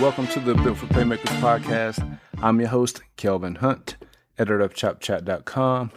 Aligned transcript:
Welcome 0.00 0.26
to 0.28 0.40
the 0.40 0.54
Built 0.54 0.76
for 0.76 0.86
Playmakers 0.88 1.40
podcast. 1.40 2.18
I'm 2.42 2.60
your 2.60 2.68
host, 2.68 3.00
Kelvin 3.16 3.54
Hunt, 3.54 3.96
editor 4.38 4.60
of 4.60 4.74
ChopChat.com. 4.74 5.90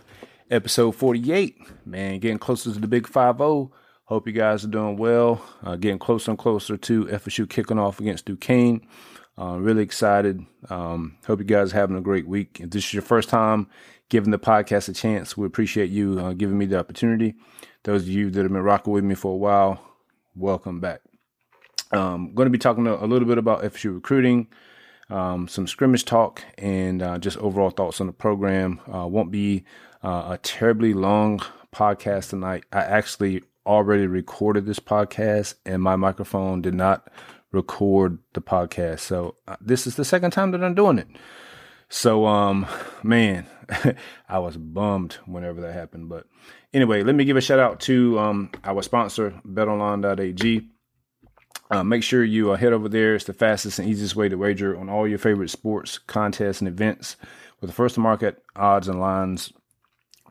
Episode 0.49 0.95
48. 0.95 1.57
Man, 1.85 2.19
getting 2.19 2.37
closer 2.37 2.71
to 2.71 2.79
the 2.79 2.87
big 2.87 3.07
5 3.07 3.37
0. 3.37 3.73
Hope 4.05 4.25
you 4.25 4.31
guys 4.31 4.63
are 4.63 4.69
doing 4.69 4.95
well. 4.95 5.43
Uh, 5.61 5.75
getting 5.75 5.99
closer 5.99 6.31
and 6.31 6.37
closer 6.37 6.77
to 6.77 7.05
FSU 7.07 7.49
kicking 7.49 7.77
off 7.77 7.99
against 7.99 8.23
Duquesne. 8.23 8.87
Uh, 9.37 9.57
really 9.59 9.83
excited. 9.83 10.45
Um, 10.69 11.17
hope 11.27 11.39
you 11.39 11.45
guys 11.45 11.73
are 11.73 11.77
having 11.77 11.97
a 11.97 12.01
great 12.01 12.25
week. 12.25 12.61
If 12.61 12.69
this 12.69 12.85
is 12.85 12.93
your 12.93 13.03
first 13.03 13.27
time 13.27 13.67
giving 14.07 14.31
the 14.31 14.39
podcast 14.39 14.87
a 14.87 14.93
chance, 14.93 15.35
we 15.35 15.45
appreciate 15.45 15.89
you 15.89 16.17
uh, 16.21 16.31
giving 16.31 16.57
me 16.57 16.67
the 16.67 16.79
opportunity. 16.79 17.35
Those 17.83 18.03
of 18.03 18.07
you 18.07 18.29
that 18.29 18.43
have 18.43 18.53
been 18.53 18.61
rocking 18.61 18.93
with 18.93 19.03
me 19.03 19.15
for 19.15 19.33
a 19.33 19.37
while, 19.37 19.81
welcome 20.35 20.79
back. 20.79 21.01
Um, 21.91 22.33
going 22.35 22.45
to 22.45 22.51
be 22.51 22.57
talking 22.57 22.85
a, 22.87 23.05
little 23.05 23.27
bit 23.27 23.37
about 23.37 23.63
FSU 23.63 23.93
recruiting, 23.95 24.47
um, 25.09 25.47
some 25.47 25.67
scrimmage 25.67 26.05
talk, 26.05 26.43
and 26.57 27.01
uh, 27.01 27.17
just 27.17 27.37
overall 27.37 27.71
thoughts 27.71 27.99
on 27.99 28.07
the 28.07 28.13
program. 28.13 28.79
Uh, 28.93 29.07
won't 29.07 29.31
be 29.31 29.65
uh, 30.03 30.27
a 30.31 30.39
terribly 30.43 30.93
long 30.93 31.41
podcast 31.73 32.29
tonight. 32.29 32.63
I 32.71 32.81
actually 32.81 33.43
already 33.65 34.07
recorded 34.07 34.65
this 34.65 34.79
podcast, 34.79 35.55
and 35.65 35.81
my 35.81 35.95
microphone 35.95 36.61
did 36.61 36.75
not 36.75 37.09
record 37.51 38.19
the 38.33 38.41
podcast. 38.41 38.99
So 38.99 39.35
uh, 39.47 39.55
this 39.59 39.87
is 39.87 39.95
the 39.95 40.05
second 40.05 40.31
time 40.31 40.51
that 40.51 40.63
I'm 40.63 40.75
doing 40.75 40.99
it. 40.99 41.07
So, 41.89 42.27
um, 42.27 42.67
man, 43.01 43.47
I 44.29 44.39
was 44.39 44.57
bummed 44.57 45.17
whenever 45.25 45.61
that 45.61 45.73
happened. 45.73 46.07
But 46.07 46.27
anyway, 46.73 47.01
let 47.01 47.15
me 47.15 47.25
give 47.25 47.37
a 47.37 47.41
shout 47.41 47.59
out 47.59 47.79
to 47.81 48.19
um, 48.19 48.51
our 48.63 48.83
sponsor, 48.83 49.41
betonline.ag. 49.45 50.69
Uh, 51.71 51.83
make 51.83 52.01
sure 52.01 52.23
you 52.23 52.51
uh, 52.51 52.57
head 52.57 52.73
over 52.73 52.89
there. 52.89 53.15
It's 53.15 53.25
the 53.25 53.33
fastest 53.33 53.77
and 53.77 53.87
easiest 53.87 54.15
way 54.15 54.27
to 54.27 54.35
wager 54.37 54.77
on 54.77 54.89
all 54.89 55.07
your 55.07 55.19
favorite 55.19 55.51
sports, 55.51 55.99
contests, 55.99 56.61
and 56.61 56.67
events 56.67 57.15
with 57.61 57.69
the 57.69 57.75
first 57.75 57.95
to 57.95 58.01
market 58.01 58.43
odds 58.55 58.87
and 58.87 58.99
lines. 58.99 59.53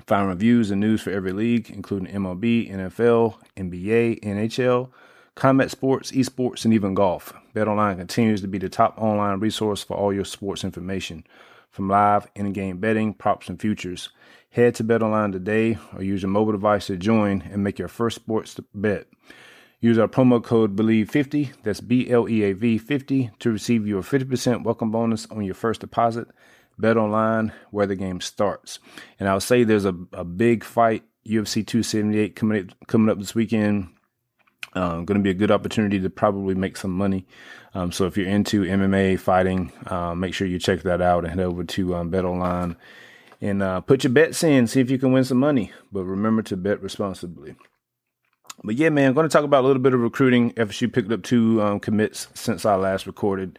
Find 0.06 0.28
reviews 0.28 0.70
and 0.70 0.80
news 0.80 1.00
for 1.02 1.10
every 1.10 1.32
league, 1.32 1.70
including 1.70 2.12
MLB, 2.12 2.70
NFL, 2.70 3.36
NBA, 3.56 4.20
NHL, 4.20 4.90
combat 5.34 5.70
sports, 5.70 6.10
esports, 6.12 6.64
and 6.64 6.74
even 6.74 6.94
golf. 6.94 7.32
BetOnline 7.54 7.98
continues 7.98 8.40
to 8.40 8.48
be 8.48 8.58
the 8.58 8.68
top 8.68 8.98
online 8.98 9.38
resource 9.38 9.82
for 9.82 9.96
all 9.96 10.12
your 10.12 10.24
sports 10.24 10.64
information, 10.64 11.24
from 11.70 11.88
live 11.88 12.26
in-game 12.34 12.78
betting, 12.78 13.12
props, 13.14 13.48
and 13.48 13.60
futures. 13.60 14.08
Head 14.50 14.74
to 14.76 14.84
BetOnline 14.84 15.32
today 15.32 15.78
or 15.94 16.02
use 16.02 16.22
your 16.22 16.30
mobile 16.30 16.52
device 16.52 16.86
to 16.86 16.96
join 16.96 17.42
and 17.52 17.62
make 17.62 17.78
your 17.78 17.88
first 17.88 18.16
sports 18.16 18.58
bet. 18.74 19.06
Use 19.80 19.96
our 19.96 20.08
promo 20.08 20.42
code 20.42 20.74
BLEAV50, 20.74 21.62
that's 21.62 21.80
B 21.80 22.10
L 22.10 22.28
E 22.28 22.42
A 22.42 22.52
V 22.52 22.78
50, 22.78 23.30
to 23.38 23.50
receive 23.52 23.86
your 23.86 24.02
50% 24.02 24.64
welcome 24.64 24.90
bonus 24.90 25.26
on 25.26 25.44
your 25.44 25.54
first 25.54 25.82
deposit. 25.82 26.26
Bet 26.78 26.96
online 26.96 27.52
where 27.70 27.86
the 27.86 27.94
game 27.94 28.20
starts. 28.20 28.80
And 29.20 29.28
I'll 29.28 29.40
say 29.40 29.62
there's 29.62 29.84
a, 29.84 29.94
a 30.12 30.24
big 30.24 30.64
fight, 30.64 31.04
UFC 31.26 31.64
278, 31.66 32.34
coming 32.34 32.70
up, 32.70 32.88
coming 32.88 33.08
up 33.08 33.18
this 33.18 33.36
weekend. 33.36 33.88
Um, 34.74 35.04
going 35.04 35.18
to 35.18 35.22
be 35.22 35.30
a 35.30 35.34
good 35.34 35.50
opportunity 35.50 36.00
to 36.00 36.10
probably 36.10 36.54
make 36.54 36.76
some 36.76 36.92
money. 36.92 37.26
Um, 37.72 37.90
so 37.92 38.06
if 38.06 38.16
you're 38.16 38.28
into 38.28 38.62
MMA 38.62 39.18
fighting, 39.18 39.72
uh, 39.86 40.14
make 40.14 40.34
sure 40.34 40.46
you 40.46 40.58
check 40.58 40.82
that 40.82 41.00
out 41.00 41.24
and 41.24 41.34
head 41.34 41.44
over 41.44 41.64
to 41.64 41.94
um, 41.94 42.10
Bet 42.10 42.24
Online 42.24 42.76
and 43.40 43.62
uh, 43.62 43.80
put 43.80 44.04
your 44.04 44.12
bets 44.12 44.42
in, 44.42 44.66
see 44.66 44.80
if 44.80 44.90
you 44.90 44.98
can 44.98 45.12
win 45.12 45.24
some 45.24 45.38
money. 45.38 45.72
But 45.92 46.04
remember 46.04 46.42
to 46.42 46.56
bet 46.56 46.82
responsibly. 46.82 47.56
But 48.64 48.76
yeah, 48.76 48.88
man, 48.88 49.08
I'm 49.08 49.14
going 49.14 49.28
to 49.28 49.32
talk 49.32 49.44
about 49.44 49.64
a 49.64 49.66
little 49.66 49.82
bit 49.82 49.94
of 49.94 50.00
recruiting. 50.00 50.52
FSU 50.52 50.92
picked 50.92 51.12
up 51.12 51.22
two 51.22 51.62
um, 51.62 51.80
commits 51.80 52.28
since 52.34 52.64
I 52.64 52.74
last 52.74 53.06
recorded. 53.06 53.58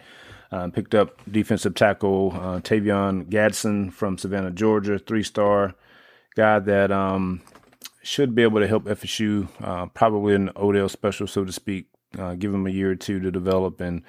Uh, 0.51 0.67
picked 0.69 0.95
up 0.95 1.21
defensive 1.31 1.75
tackle 1.75 2.31
uh, 2.35 2.59
Tayvion 2.59 3.29
Gadsden 3.29 3.91
from 3.91 4.17
Savannah, 4.17 4.49
Georgia, 4.49 4.97
three 4.97 5.21
star 5.21 5.75
guy 6.35 6.57
that 6.57 6.91
um, 6.91 7.41
should 8.01 8.33
be 8.33 8.41
able 8.41 8.59
to 8.59 8.67
help 8.67 8.85
FSU, 8.85 9.47
uh, 9.61 9.85
probably 9.87 10.33
an 10.33 10.49
Odell 10.55 10.89
special, 10.89 11.27
so 11.27 11.45
to 11.45 11.51
speak. 11.51 11.87
Uh, 12.17 12.33
give 12.33 12.51
him 12.51 12.66
a 12.66 12.71
year 12.71 12.89
or 12.89 12.95
two 12.95 13.19
to 13.19 13.29
develop 13.29 13.79
and 13.79 14.01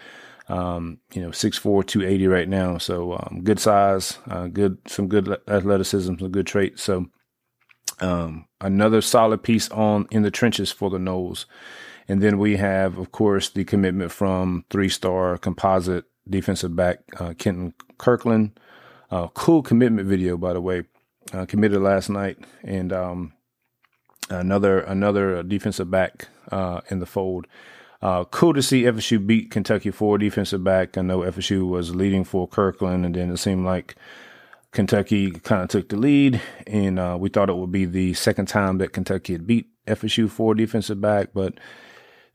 um, 0.49 0.99
you 1.13 1.23
know, 1.23 1.29
6'4", 1.29 1.87
280 1.87 2.27
right 2.27 2.49
now. 2.49 2.79
So 2.79 3.13
um, 3.13 3.43
good 3.45 3.61
size, 3.61 4.19
uh, 4.29 4.49
good 4.49 4.79
some 4.87 5.07
good 5.07 5.37
athleticism, 5.47 6.17
some 6.19 6.31
good 6.31 6.47
traits. 6.47 6.83
So 6.83 7.07
um, 8.01 8.47
another 8.61 9.01
solid 9.01 9.43
piece 9.43 9.69
on 9.71 10.07
in 10.11 10.23
the 10.23 10.31
trenches 10.31 10.71
for 10.73 10.91
the 10.91 10.99
Noles. 10.99 11.47
And 12.09 12.23
then 12.23 12.39
we 12.39 12.57
have, 12.57 12.99
of 12.99 13.13
course, 13.13 13.51
the 13.51 13.65
commitment 13.65 14.11
from 14.11 14.65
three 14.71 14.89
star 14.89 15.39
composite 15.39 16.05
defensive 16.29 16.75
back 16.75 17.01
uh, 17.19 17.35
Kenton 17.39 17.75
Kirkland. 17.99 18.59
Uh, 19.11 19.29
cool 19.29 19.63
commitment 19.63 20.09
video, 20.09 20.37
by 20.37 20.53
the 20.53 20.61
way. 20.61 20.85
Uh, 21.33 21.47
committed 21.47 21.81
last 21.81 22.09
night, 22.09 22.39
and 22.65 22.93
um, 22.93 23.33
another 24.31 24.81
another 24.81 25.43
defensive 25.43 25.91
back 25.91 26.29
uh, 26.51 26.81
in 26.91 26.99
the 26.99 27.07
fold. 27.07 27.47
Uh, 28.03 28.25
cool 28.25 28.55
to 28.55 28.63
see 28.63 28.83
FSU 28.83 29.25
beat 29.25 29.51
Kentucky 29.51 29.91
for 29.91 30.17
defensive 30.17 30.65
back. 30.65 30.97
I 30.97 31.03
know 31.03 31.21
FSU 31.21 31.69
was 31.69 31.95
leading 31.95 32.25
for 32.25 32.49
Kirkland, 32.49 33.05
and 33.05 33.15
then 33.15 33.31
it 33.31 33.37
seemed 33.37 33.65
like 33.65 33.95
Kentucky 34.73 35.33
kind 35.33 35.63
of 35.63 35.69
took 35.69 35.89
the 35.89 35.97
lead, 35.97 36.41
and 36.67 36.99
uh, 36.99 37.17
we 37.19 37.29
thought 37.29 37.51
it 37.51 37.57
would 37.57 37.73
be 37.73 37.85
the 37.85 38.15
second 38.15 38.47
time 38.47 38.79
that 38.79 38.93
Kentucky 38.93 39.33
had 39.33 39.47
beat 39.47 39.69
FSU 39.87 40.31
for 40.31 40.55
defensive 40.55 41.01
back, 41.01 41.31
but 41.35 41.55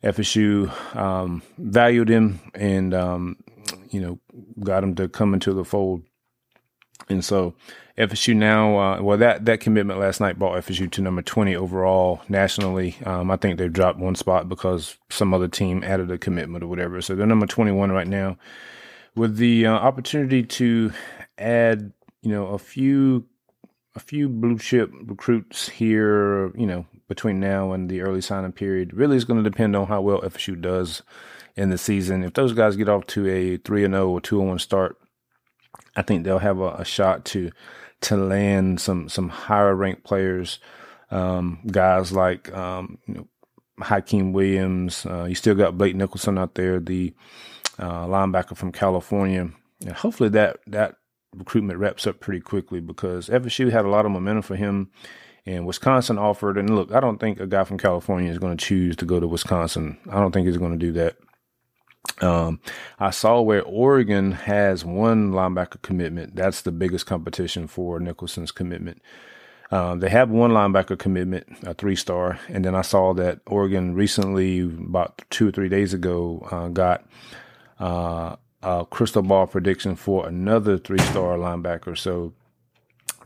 FSU 0.04 0.96
um, 0.96 1.42
valued 1.58 2.10
him 2.10 2.40
and 2.54 2.94
um, 2.94 3.38
you 3.90 4.02
know 4.02 4.20
got 4.62 4.84
him 4.84 4.96
to 4.96 5.08
come 5.08 5.34
into 5.34 5.54
the 5.54 5.64
fold, 5.64 6.04
and 7.08 7.24
so 7.24 7.56
FSU 7.98 8.36
now, 8.36 8.78
uh, 8.78 9.02
well 9.02 9.18
that 9.18 9.46
that 9.46 9.62
commitment 9.62 10.02
last 10.02 10.20
night 10.20 10.38
brought 10.38 10.62
FSU 10.62 10.92
to 10.92 11.02
number 11.02 11.22
twenty 11.22 11.56
overall 11.56 12.22
nationally. 12.28 12.98
Um, 13.06 13.32
I 13.32 13.38
think 13.38 13.58
they've 13.58 13.72
dropped 13.72 14.00
one 14.00 14.16
spot 14.16 14.50
because 14.50 14.98
some 15.10 15.34
other 15.34 15.48
team 15.48 15.84
added 15.86 16.12
a 16.12 16.18
commitment 16.18 16.66
or 16.66 16.68
whatever, 16.68 17.02
so 17.02 17.16
they're 17.16 17.26
number 17.26 17.48
twenty 17.48 17.72
one 17.72 17.94
right 17.94 18.08
now, 18.08 18.38
with 19.16 19.38
the 19.38 19.68
uh, 19.68 19.72
opportunity 19.72 20.44
to 20.44 20.92
add 21.38 21.94
you 22.26 22.32
know, 22.32 22.48
a 22.48 22.58
few 22.58 23.26
a 23.96 24.00
few 24.00 24.28
blue 24.28 24.58
chip 24.58 24.92
recruits 25.06 25.70
here, 25.70 26.48
you 26.58 26.66
know, 26.66 26.86
between 27.08 27.40
now 27.40 27.72
and 27.72 27.90
the 27.90 28.02
early 28.02 28.20
signing 28.20 28.52
period. 28.52 28.94
Really 28.94 29.16
is 29.16 29.24
going 29.24 29.42
to 29.42 29.50
depend 29.50 29.76
on 29.76 29.88
how 29.88 30.02
well 30.02 30.22
FSU 30.22 30.60
does 30.60 31.04
in 31.56 31.70
the 31.70 31.78
season. 31.78 32.24
If 32.24 32.34
those 32.34 32.54
guys 32.54 32.76
get 32.76 32.90
off 32.90 33.06
to 33.08 33.30
a 33.30 33.58
3 33.58 33.86
and 33.86 33.94
0 33.94 34.10
or 34.10 34.20
2 34.20 34.40
and 34.40 34.50
1 34.50 34.60
start, 34.60 34.98
I 35.96 36.02
think 36.02 36.24
they'll 36.24 36.40
have 36.40 36.60
a, 36.60 36.72
a, 36.74 36.86
shot 36.86 37.24
to 37.26 37.52
to 38.02 38.18
land 38.18 38.82
some 38.82 39.08
some 39.08 39.30
higher 39.30 39.76
ranked 39.76 40.04
players. 40.04 40.60
Um, 41.12 41.60
guys 41.68 42.12
like 42.12 42.52
um, 42.54 42.98
you 43.08 43.14
know, 43.14 43.28
Hykeem 43.80 44.34
Williams. 44.34 45.06
Uh, 45.06 45.26
you 45.26 45.36
still 45.36 45.56
got 45.56 45.78
Blake 45.78 45.96
Nichelson 45.96 46.40
out 46.40 46.56
there, 46.56 46.80
the 46.80 47.14
uh, 47.78 48.06
linebacker 48.08 48.58
from 48.58 48.72
California. 48.72 49.52
And 49.82 49.94
hopefully 49.94 50.30
that 50.30 50.58
that 50.68 50.98
recruitment 51.38 51.80
wraps 51.80 52.08
up 52.08 52.20
pretty 52.20 52.42
quickly 52.42 52.80
because 52.80 53.30
FSU 53.30 53.72
had 53.72 53.86
a 53.86 53.90
lot 53.90 54.06
of 54.06 54.12
momentum 54.12 54.42
for 54.42 54.56
him. 54.56 54.90
And 55.48 55.68
Wisconsin 55.68 56.18
offered, 56.18 56.58
and 56.58 56.76
look, 56.76 56.92
I 56.92 57.00
don't 57.00 57.20
think 57.20 57.40
a 57.40 57.46
guy 57.46 57.64
from 57.66 57.78
California 57.78 58.32
is 58.32 58.40
going 58.40 58.58
to 58.58 58.66
choose 58.66 58.96
to 58.96 59.06
go 59.06 59.20
to 59.20 59.28
Wisconsin. 59.28 59.98
I 60.10 60.20
don't 60.20 60.32
think 60.32 60.48
he's 60.48 60.58
going 60.58 60.72
to 60.72 60.78
do 60.78 60.92
that. 60.94 61.18
Um, 62.22 62.60
I 63.00 63.12
saw 63.12 63.42
where 63.42 63.62
Oregon 63.64 64.32
has 64.32 64.84
one 64.84 65.32
linebacker 65.32 65.82
commitment. 65.82 66.36
That's 66.36 66.62
the 66.62 66.72
biggest 66.72 67.06
competition 67.06 67.68
for 67.68 68.00
Nichelson's 68.00 68.52
commitment. 68.52 69.02
Um, 69.72 70.00
they 70.00 70.10
have 70.10 70.30
one 70.30 70.52
linebacker 70.52 70.98
commitment, 70.98 71.48
a 71.64 71.74
three 71.74 71.96
star, 71.96 72.40
and 72.50 72.64
then 72.64 72.76
I 72.76 72.82
saw 72.82 73.14
that 73.16 73.42
Oregon 73.48 73.96
recently, 73.96 74.62
about 74.62 75.22
two 75.30 75.48
or 75.48 75.52
three 75.52 75.70
days 75.70 75.94
ago, 75.94 76.48
uh, 76.52 76.68
got 76.70 77.06
uh, 77.80 78.36
uh, 78.66 78.84
crystal 78.86 79.22
ball 79.22 79.46
prediction 79.46 79.96
for 79.96 80.28
another 80.28 80.78
three 80.78 81.00
star 81.00 81.38
linebacker. 81.38 81.98
So 81.98 82.34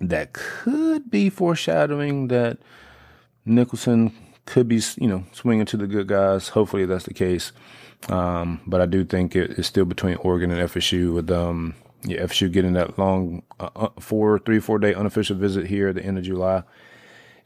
that 0.01 0.33
could 0.33 1.09
be 1.09 1.29
foreshadowing 1.29 2.27
that 2.27 2.57
Nichelson 3.47 4.11
could 4.45 4.67
be 4.67 4.81
you 4.97 5.07
know 5.07 5.23
swinging 5.31 5.65
to 5.67 5.77
the 5.77 5.87
good 5.87 6.07
guys. 6.07 6.49
Hopefully 6.49 6.85
that's 6.85 7.05
the 7.05 7.13
case. 7.13 7.53
Um, 8.09 8.61
but 8.67 8.81
I 8.81 8.85
do 8.85 9.03
think 9.03 9.35
it, 9.35 9.57
it's 9.57 9.67
still 9.67 9.85
between 9.85 10.15
Oregon 10.17 10.51
and 10.51 10.69
FSU 10.69 11.13
with 11.13 11.31
um, 11.31 11.73
yeah, 12.03 12.21
FSU 12.23 12.51
getting 12.51 12.73
that 12.73 12.97
long 12.97 13.43
uh, 13.59 13.69
uh, 13.75 13.89
four, 13.99 14.39
three, 14.39 14.59
four 14.59 14.77
day 14.77 14.93
unofficial 14.93 15.35
visit 15.37 15.67
here 15.67 15.89
at 15.89 15.95
the 15.95 16.03
end 16.03 16.17
of 16.17 16.23
July. 16.23 16.63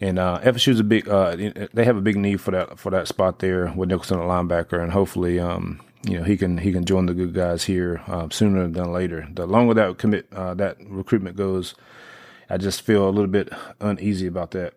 And 0.02 0.20
uh, 0.20 0.40
FSU's 0.44 0.80
a 0.80 0.84
big. 0.84 1.08
Uh, 1.08 1.36
they 1.74 1.86
have 1.86 1.98
a 1.98 2.02
big 2.02 2.18
need 2.18 2.42
for 2.42 2.52
that 2.52 2.80
for 2.80 2.90
that 2.90 3.08
spot 3.08 3.40
there 3.40 3.72
with 3.76 3.90
Nichelson 3.90 4.18
at 4.18 4.28
linebacker, 4.28 4.82
and 4.82 4.92
hopefully, 4.92 5.40
um, 5.40 5.80
you 6.04 6.18
know, 6.18 6.24
he 6.24 6.38
can 6.38 6.58
he 6.58 6.72
can 6.72 6.86
join 6.86 7.06
the 7.06 7.14
good 7.14 7.34
guys 7.34 7.64
here 7.64 8.02
uh, 8.08 8.28
sooner 8.30 8.68
than 8.68 8.92
later. 8.92 9.28
The 9.34 9.46
longer 9.46 9.74
that 9.76 9.98
commit 9.98 10.28
uh, 10.34 10.54
that 10.56 10.78
recruitment 10.86 11.38
goes, 11.38 11.76
I 12.50 12.58
just 12.58 12.82
feel 12.82 13.08
a 13.08 13.12
little 13.12 13.28
bit 13.32 13.50
uneasy 13.80 14.28
about 14.28 14.52
that. 14.52 14.74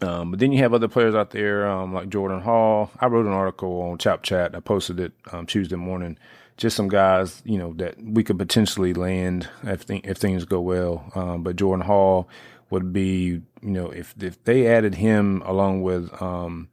Um, 0.00 0.30
but 0.30 0.40
then 0.40 0.52
you 0.52 0.58
have 0.58 0.74
other 0.74 0.88
players 0.88 1.14
out 1.14 1.30
there 1.30 1.66
um, 1.68 1.92
like 1.94 2.08
Jordan 2.08 2.40
Hall. 2.40 2.90
I 3.00 3.06
wrote 3.06 3.26
an 3.26 3.32
article 3.32 3.82
on 3.82 3.98
Chop 3.98 4.22
Chat. 4.22 4.54
I 4.54 4.60
posted 4.60 5.00
it 5.00 5.12
um, 5.32 5.46
Tuesday 5.46 5.76
morning. 5.76 6.18
Just 6.56 6.76
some 6.76 6.88
guys, 6.88 7.42
you 7.44 7.58
know, 7.58 7.72
that 7.74 7.96
we 8.02 8.22
could 8.24 8.38
potentially 8.38 8.94
land 8.94 9.48
if 9.64 9.86
th- 9.86 10.04
if 10.04 10.18
things 10.18 10.44
go 10.44 10.60
well. 10.60 11.10
Um, 11.14 11.42
but 11.42 11.56
Jordan 11.56 11.86
Hall 11.86 12.28
would 12.70 12.92
be, 12.92 13.42
you 13.62 13.70
know, 13.70 13.90
if 13.90 14.14
if 14.22 14.42
they 14.44 14.66
added 14.66 14.96
him 14.96 15.42
along 15.44 15.82
with 15.82 16.10
um, 16.22 16.68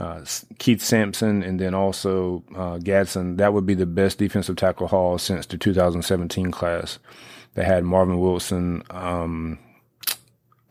uh, 0.00 0.24
Keith 0.58 0.82
Sampson 0.82 1.42
and 1.42 1.60
then 1.60 1.74
also 1.74 2.42
uh, 2.56 2.78
Gadsden, 2.78 3.36
that 3.36 3.52
would 3.52 3.66
be 3.66 3.74
the 3.74 3.86
best 3.86 4.18
defensive 4.18 4.56
tackle 4.56 4.88
haul 4.88 5.18
since 5.18 5.44
the 5.46 5.58
2017 5.58 6.50
class. 6.50 6.98
They 7.54 7.64
had 7.64 7.84
Marvin 7.84 8.18
Wilson, 8.18 8.82
um, 8.90 9.58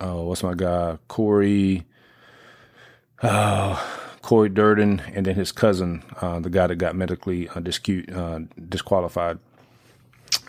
oh, 0.02 0.24
what's 0.24 0.42
my 0.42 0.56
guy, 0.56 0.98
Corey, 1.08 1.86
uh, 3.22 3.80
Corey 4.22 4.50
Durden, 4.50 5.02
and 5.14 5.26
then 5.26 5.36
his 5.36 5.52
cousin, 5.52 6.04
uh, 6.22 6.40
the 6.40 6.50
guy 6.50 6.68
that 6.68 6.76
got 6.78 6.96
medically 6.96 7.48
uh, 7.50 7.56
discu- 7.56 8.16
uh, 8.16 8.40
disqualified. 8.68 9.38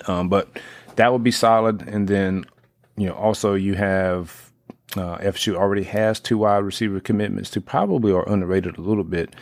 Um, 0.06 0.28
but 0.28 0.48
that 0.96 1.12
would 1.12 1.22
be 1.22 1.30
solid. 1.30 1.82
And 1.82 2.08
then, 2.08 2.44
you 2.96 3.08
know, 3.08 3.14
also 3.14 3.54
you 3.54 3.74
have 3.74 4.49
uh, 4.96 5.18
FSU 5.18 5.54
already 5.54 5.84
has 5.84 6.20
two 6.20 6.38
wide 6.38 6.58
receiver 6.58 7.00
commitments 7.00 7.50
to 7.50 7.60
probably 7.60 8.12
are 8.12 8.28
underrated 8.28 8.76
a 8.76 8.80
little 8.80 9.04
bit. 9.04 9.34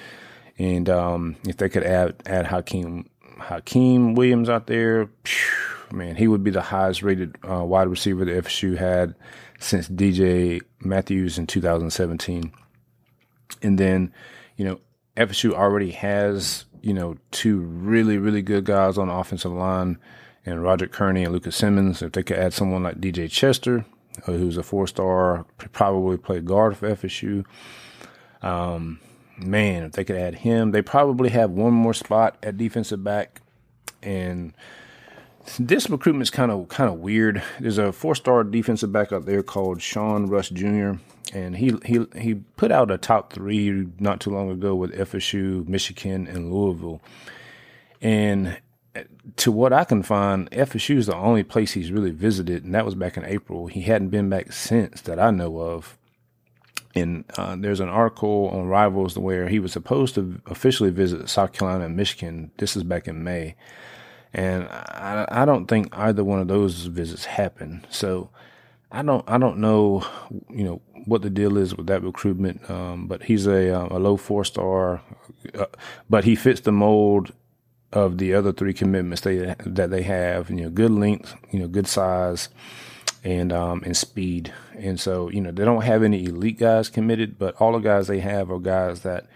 And 0.59 0.89
um, 0.91 1.37
if 1.47 1.57
they 1.57 1.69
could 1.69 1.85
add 1.85 2.23
add 2.27 2.47
Hykeem 2.47 3.07
Hykeem 3.39 4.15
Williams 4.15 4.49
out 4.49 4.67
there, 4.67 5.09
phew, 5.25 5.97
man, 5.97 6.17
he 6.17 6.29
would 6.29 6.45
be 6.45 6.51
the 6.51 6.63
highest 6.63 7.03
rated 7.03 7.37
uh, 7.49 7.65
wide 7.65 7.89
receiver 7.89 8.25
that 8.25 8.45
FSU 8.45 8.77
had 8.77 9.15
since 9.59 9.89
DJ 9.89 10.61
Matthews 10.81 11.39
in 11.39 11.47
2017. 11.47 12.53
And 13.63 13.79
then, 13.79 14.13
you 14.57 14.65
know, 14.65 14.81
FSU 15.17 15.53
already 15.53 15.93
has, 15.93 16.65
you 16.83 16.93
know, 16.93 17.17
two 17.31 17.61
really, 17.61 18.19
really 18.19 18.43
good 18.43 18.65
guys 18.65 18.99
on 18.99 19.09
the 19.09 19.15
offensive 19.15 19.53
line 19.53 19.99
and 20.45 20.63
Roger 20.63 20.87
Kearney 20.87 21.25
and 21.25 21.33
Lucas 21.33 21.57
Simmons. 21.57 22.03
If 22.03 22.13
they 22.13 22.23
could 22.23 22.39
add 22.39 22.53
someone 22.53 22.83
like 22.83 23.01
DJ 23.01 23.31
Chester, 23.31 23.85
who's 24.25 24.57
a 24.57 24.63
four 24.63 24.87
star, 24.87 25.47
probably 25.73 26.17
play 26.17 26.41
guard 26.41 26.77
for 26.77 26.95
FSU. 26.95 27.45
Um, 28.43 29.01
man, 29.39 29.85
if 29.85 29.93
they 29.93 30.05
could 30.05 30.17
add 30.17 30.37
him, 30.37 30.71
they 30.71 30.83
probably 30.83 31.31
have 31.31 31.51
one 31.51 31.73
more 31.73 31.95
spot 31.95 32.37
at 32.43 32.57
defensive 32.57 33.03
back. 33.03 33.41
And 34.03 34.55
this 35.59 35.89
recruitment's 35.89 36.31
kind 36.31 36.51
of 36.51 36.69
kind 36.69 36.91
of 36.91 36.99
weird. 36.99 37.43
There's 37.61 37.79
a 37.79 37.93
four 37.93 38.15
star 38.15 38.45
defensive 38.45 38.93
back 38.93 39.13
out 39.13 39.27
there 39.27 39.43
called 39.43 39.81
Sean 39.81 40.27
Rush 40.27 40.51
Jr. 40.51 40.93
and 41.33 41.57
he 41.57 41.75
he 41.85 42.07
he 42.17 42.35
put 42.35 42.71
out 42.71 42.91
a 42.91 42.99
top 42.99 43.33
three 43.33 43.89
not 43.99 44.21
too 44.21 44.31
long 44.31 44.51
ago 44.51 44.75
with 44.75 44.93
FSU, 44.93 45.67
Michigan, 45.67 46.27
and 46.27 46.53
Louisville. 46.53 47.01
And 48.01 48.59
to 49.37 49.53
what 49.53 49.73
I 49.73 49.85
can 49.85 50.03
find, 50.03 50.51
FSU 50.51 50.97
is 50.97 51.07
the 51.07 51.17
only 51.17 51.43
place 51.43 51.73
he's 51.73 51.93
really 51.93 52.11
visited, 52.11 52.65
and 52.65 52.75
that 52.75 52.85
was 52.85 52.95
back 52.95 53.17
in 53.17 53.25
April. 53.25 53.67
He 53.67 53.83
hadn't 53.83 54.09
been 54.09 54.29
back 54.29 54.53
since 54.53 55.01
that 55.03 55.19
I 55.19 55.31
know 55.31 55.59
of. 55.59 55.97
And 56.95 57.25
uh, 57.37 57.57
there's 57.57 57.81
an 57.81 57.89
article 57.89 58.49
on 58.49 58.67
Rivals 58.67 59.17
where 59.19 59.49
he 59.49 59.59
was 59.59 59.73
supposed 59.73 60.15
to 60.17 60.41
officially 60.47 60.91
visit 60.91 61.29
South 61.29 61.53
Carolina 61.53 61.85
and 61.85 61.97
Michigan. 61.97 62.51
This 62.57 62.77
is 62.77 62.83
back 62.83 63.07
in 63.07 63.23
May. 63.23 63.55
And 64.33 64.65
I, 64.65 65.27
I 65.31 65.45
don't 65.45 65.67
think 65.67 65.97
either 65.97 66.25
one 66.25 66.41
of 66.41 66.49
those 66.49 66.87
visits 66.87 67.25
happened. 67.27 67.87
So 67.91 68.31
I 68.91 69.03
don't 69.03 69.25
I 69.29 69.39
don't 69.39 69.59
know 69.59 70.05
you 70.51 70.65
know 70.65 70.81
what 71.05 71.23
the 71.23 71.31
deal 71.31 71.57
is 71.57 71.75
with 71.75 71.87
that 71.87 72.03
recruitment. 72.03 72.69
Um, 72.71 73.07
but 73.07 73.25
he's 73.25 73.47
a 73.47 73.75
uh, 73.75 73.89
a 73.91 73.99
low 73.99 74.17
four 74.17 74.45
star, 74.45 75.03
uh, 75.59 75.67
but 76.09 76.25
he 76.25 76.35
fits 76.35 76.61
the 76.61 76.73
mold 76.73 77.33
of 77.93 78.19
the 78.19 78.35
other 78.35 78.53
three 78.53 78.75
commitments 78.75 79.23
they 79.23 79.55
that 79.65 79.91
they 79.91 80.03
have. 80.03 80.51
You 80.51 80.57
know, 80.57 80.71
good 80.71 80.91
length, 80.91 81.35
you 81.51 81.61
know, 81.61 81.69
good 81.69 81.87
size, 81.87 82.49
and 83.25 83.53
um, 83.53 83.83
and 83.85 83.97
speed. 83.97 84.53
And 84.77 84.99
so 84.99 85.31
you 85.31 85.41
know 85.41 85.51
they 85.51 85.65
don't 85.65 85.83
have 85.83 86.03
any 86.03 86.25
elite 86.25 86.59
guys 86.59 86.89
committed, 86.89 87.39
but 87.39 87.55
all 87.61 87.73
the 87.73 87.79
guys 87.79 88.07
they 88.07 88.21
have 88.21 88.51
are 88.51 88.59
guys 88.59 89.01
that 89.03 89.27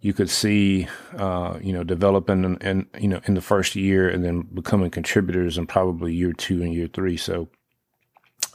you 0.00 0.12
could 0.12 0.30
see, 0.30 0.86
uh, 1.16 1.58
you 1.60 1.72
know, 1.72 1.82
developing 1.82 2.56
and, 2.60 2.86
you 2.96 3.08
know, 3.08 3.20
in 3.24 3.34
the 3.34 3.40
first 3.40 3.74
year 3.74 4.08
and 4.08 4.24
then 4.24 4.42
becoming 4.42 4.90
contributors 4.90 5.58
in 5.58 5.66
probably 5.66 6.14
year 6.14 6.32
two 6.32 6.62
and 6.62 6.72
year 6.72 6.86
three. 6.86 7.16
So, 7.16 7.48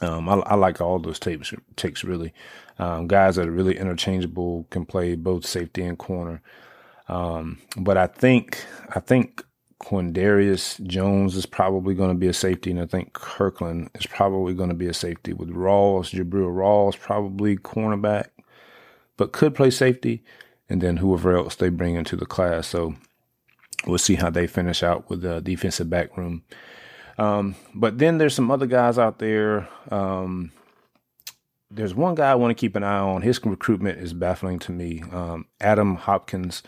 um, 0.00 0.28
I, 0.28 0.36
I, 0.36 0.54
like 0.54 0.80
all 0.80 0.98
those 0.98 1.18
tapes, 1.18 1.52
takes 1.76 2.04
really. 2.04 2.32
Um, 2.78 3.06
guys 3.06 3.36
that 3.36 3.48
are 3.48 3.52
really 3.52 3.76
interchangeable 3.76 4.66
can 4.70 4.86
play 4.86 5.14
both 5.14 5.44
safety 5.44 5.82
and 5.82 5.98
corner. 5.98 6.40
Um, 7.12 7.58
but 7.76 7.98
I 7.98 8.06
think, 8.06 8.64
I 8.94 9.00
think 9.00 9.44
Quindarius 9.82 10.82
Jones 10.86 11.36
is 11.36 11.44
probably 11.44 11.94
going 11.94 12.08
to 12.08 12.16
be 12.16 12.28
a 12.28 12.32
safety, 12.32 12.70
and 12.70 12.80
I 12.80 12.86
think 12.86 13.12
Kirkland 13.12 13.90
is 13.94 14.06
probably 14.06 14.54
going 14.54 14.70
to 14.70 14.74
be 14.74 14.86
a 14.86 14.94
safety 14.94 15.32
with 15.32 15.50
Rawls, 15.50 16.10
Jabril 16.10 16.54
Rawls, 16.54 16.98
probably 16.98 17.56
cornerback, 17.56 18.28
but 19.16 19.32
could 19.32 19.54
play 19.54 19.70
safety 19.70 20.24
and 20.70 20.80
then 20.80 20.96
whoever 20.96 21.36
else 21.36 21.56
they 21.56 21.68
bring 21.68 21.96
into 21.96 22.16
the 22.16 22.24
class. 22.24 22.66
So 22.66 22.94
we'll 23.86 23.98
see 23.98 24.14
how 24.14 24.30
they 24.30 24.46
finish 24.46 24.82
out 24.82 25.10
with 25.10 25.20
the 25.20 25.42
defensive 25.42 25.90
back 25.90 26.16
room. 26.16 26.44
Um, 27.18 27.56
but 27.74 27.98
then 27.98 28.16
there's 28.16 28.34
some 28.34 28.50
other 28.50 28.66
guys 28.66 28.98
out 28.98 29.18
there. 29.18 29.68
Um, 29.90 30.50
there's 31.70 31.94
one 31.94 32.14
guy 32.14 32.30
I 32.30 32.36
want 32.36 32.56
to 32.56 32.60
keep 32.60 32.74
an 32.74 32.84
eye 32.84 33.00
on. 33.00 33.20
His 33.20 33.44
recruitment 33.44 33.98
is 33.98 34.14
baffling 34.14 34.58
to 34.60 34.72
me. 34.72 35.02
Um, 35.12 35.44
Adam 35.60 35.96
Hopkins, 35.96 36.62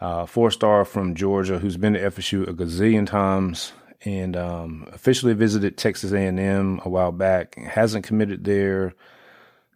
uh, 0.00 0.26
four 0.26 0.50
star 0.50 0.84
from 0.84 1.14
Georgia, 1.14 1.58
who's 1.58 1.76
been 1.76 1.94
to 1.94 2.00
FSU 2.00 2.48
a 2.48 2.52
gazillion 2.52 3.06
times 3.06 3.72
and 4.04 4.36
um, 4.36 4.88
officially 4.92 5.34
visited 5.34 5.76
Texas 5.76 6.12
A&M 6.12 6.80
a 6.84 6.88
while 6.88 7.12
back. 7.12 7.56
Hasn't 7.56 8.04
committed 8.04 8.44
there. 8.44 8.94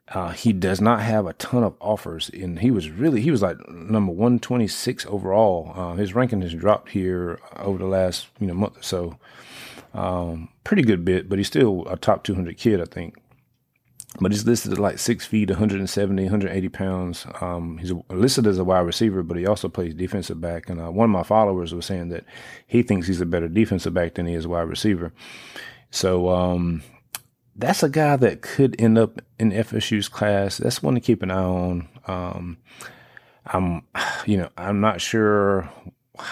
Uh, 0.09 0.31
he 0.31 0.52
does 0.52 0.81
not 0.81 1.00
have 1.00 1.26
a 1.26 1.33
ton 1.35 1.64
of 1.64 1.75
offers, 1.81 2.29
and 2.31 2.59
he 2.59 2.71
was 2.71 2.91
really 2.91 3.23
he 3.23 3.31
was 3.31 3.41
like 3.41 3.57
number 3.69 4.12
one 4.12 4.38
twenty 4.38 4.69
six 4.69 5.07
overall. 5.07 5.73
Uh, 5.75 5.95
his 5.95 6.14
ranking 6.14 6.43
has 6.43 6.52
dropped 6.52 6.91
here 6.91 7.41
over 7.57 7.79
the 7.79 7.87
last 7.87 8.26
you 8.38 8.47
know 8.47 8.52
month 8.52 8.76
or 8.76 8.83
so, 8.83 9.19
um, 9.95 10.49
pretty 10.64 10.83
good 10.83 11.05
bit, 11.05 11.29
but 11.29 11.38
he's 11.38 11.47
still 11.47 11.87
a 11.88 11.97
top 11.97 12.25
two 12.25 12.35
hundred 12.35 12.59
kid, 12.59 12.81
I 12.81 12.85
think. 12.85 13.22
But 14.21 14.31
he's 14.31 14.47
listed 14.47 14.73
at 14.73 14.78
like 14.78 14.99
six 14.99 15.25
feet, 15.25 15.49
170, 15.49 16.23
180 16.25 16.69
pounds. 16.69 17.26
Um, 17.40 17.78
he's 17.78 17.92
listed 18.11 18.47
as 18.47 18.59
a 18.59 18.64
wide 18.64 18.81
receiver, 18.81 19.23
but 19.23 19.38
he 19.38 19.47
also 19.47 19.69
plays 19.69 19.95
defensive 19.95 20.40
back. 20.40 20.69
And 20.69 20.81
uh, 20.81 20.90
one 20.90 21.07
of 21.07 21.11
my 21.11 21.23
followers 21.23 21.75
was 21.75 21.87
saying 21.87 22.11
that 22.11 22.25
he 22.66 22.83
thinks 22.83 23.07
he's 23.07 23.23
a 23.23 23.26
better 23.26 23.49
defensive 23.49 23.95
back 23.95 24.14
than 24.14 24.26
he 24.26 24.35
is 24.35 24.47
wide 24.47 24.69
receiver. 24.69 25.12
So 25.90 26.28
um, 26.28 26.83
that's 27.57 27.83
a 27.83 27.88
guy 27.88 28.16
that 28.16 28.42
could 28.42 28.76
end 28.78 28.99
up 28.99 29.21
in 29.38 29.50
FSU's 29.50 30.09
class. 30.09 30.59
That's 30.59 30.83
one 30.83 30.95
to 30.95 31.00
keep 31.00 31.23
an 31.23 31.31
eye 31.31 31.42
on. 31.42 31.88
Um, 32.07 32.59
I'm, 33.47 33.83
you 34.26 34.37
know, 34.37 34.50
I'm 34.59 34.81
not 34.81 35.00
sure 35.00 35.71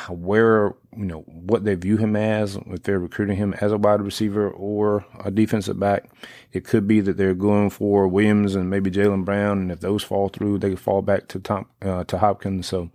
where, 0.08 0.74
you 0.94 1.06
know, 1.06 1.20
what 1.20 1.64
they 1.64 1.74
view 1.74 1.96
him 1.96 2.14
as, 2.14 2.56
if 2.66 2.82
they're 2.82 2.98
recruiting 2.98 3.36
him 3.36 3.54
as 3.60 3.72
a 3.72 3.78
wide 3.78 4.02
receiver 4.02 4.50
or 4.50 5.04
a 5.24 5.30
defensive 5.30 5.80
back. 5.80 6.10
It 6.52 6.64
could 6.64 6.86
be 6.86 7.00
that 7.00 7.16
they're 7.16 7.34
going 7.34 7.70
for 7.70 8.06
Williams 8.06 8.54
and 8.54 8.68
maybe 8.68 8.90
Jalen 8.90 9.24
Brown, 9.24 9.58
and 9.58 9.72
if 9.72 9.80
those 9.80 10.02
fall 10.02 10.28
through, 10.28 10.58
they 10.58 10.70
could 10.70 10.80
fall 10.80 11.02
back 11.02 11.28
to 11.28 11.40
Tom, 11.40 11.66
uh, 11.82 12.04
to 12.04 12.18
Hopkins. 12.18 12.66
So, 12.66 12.90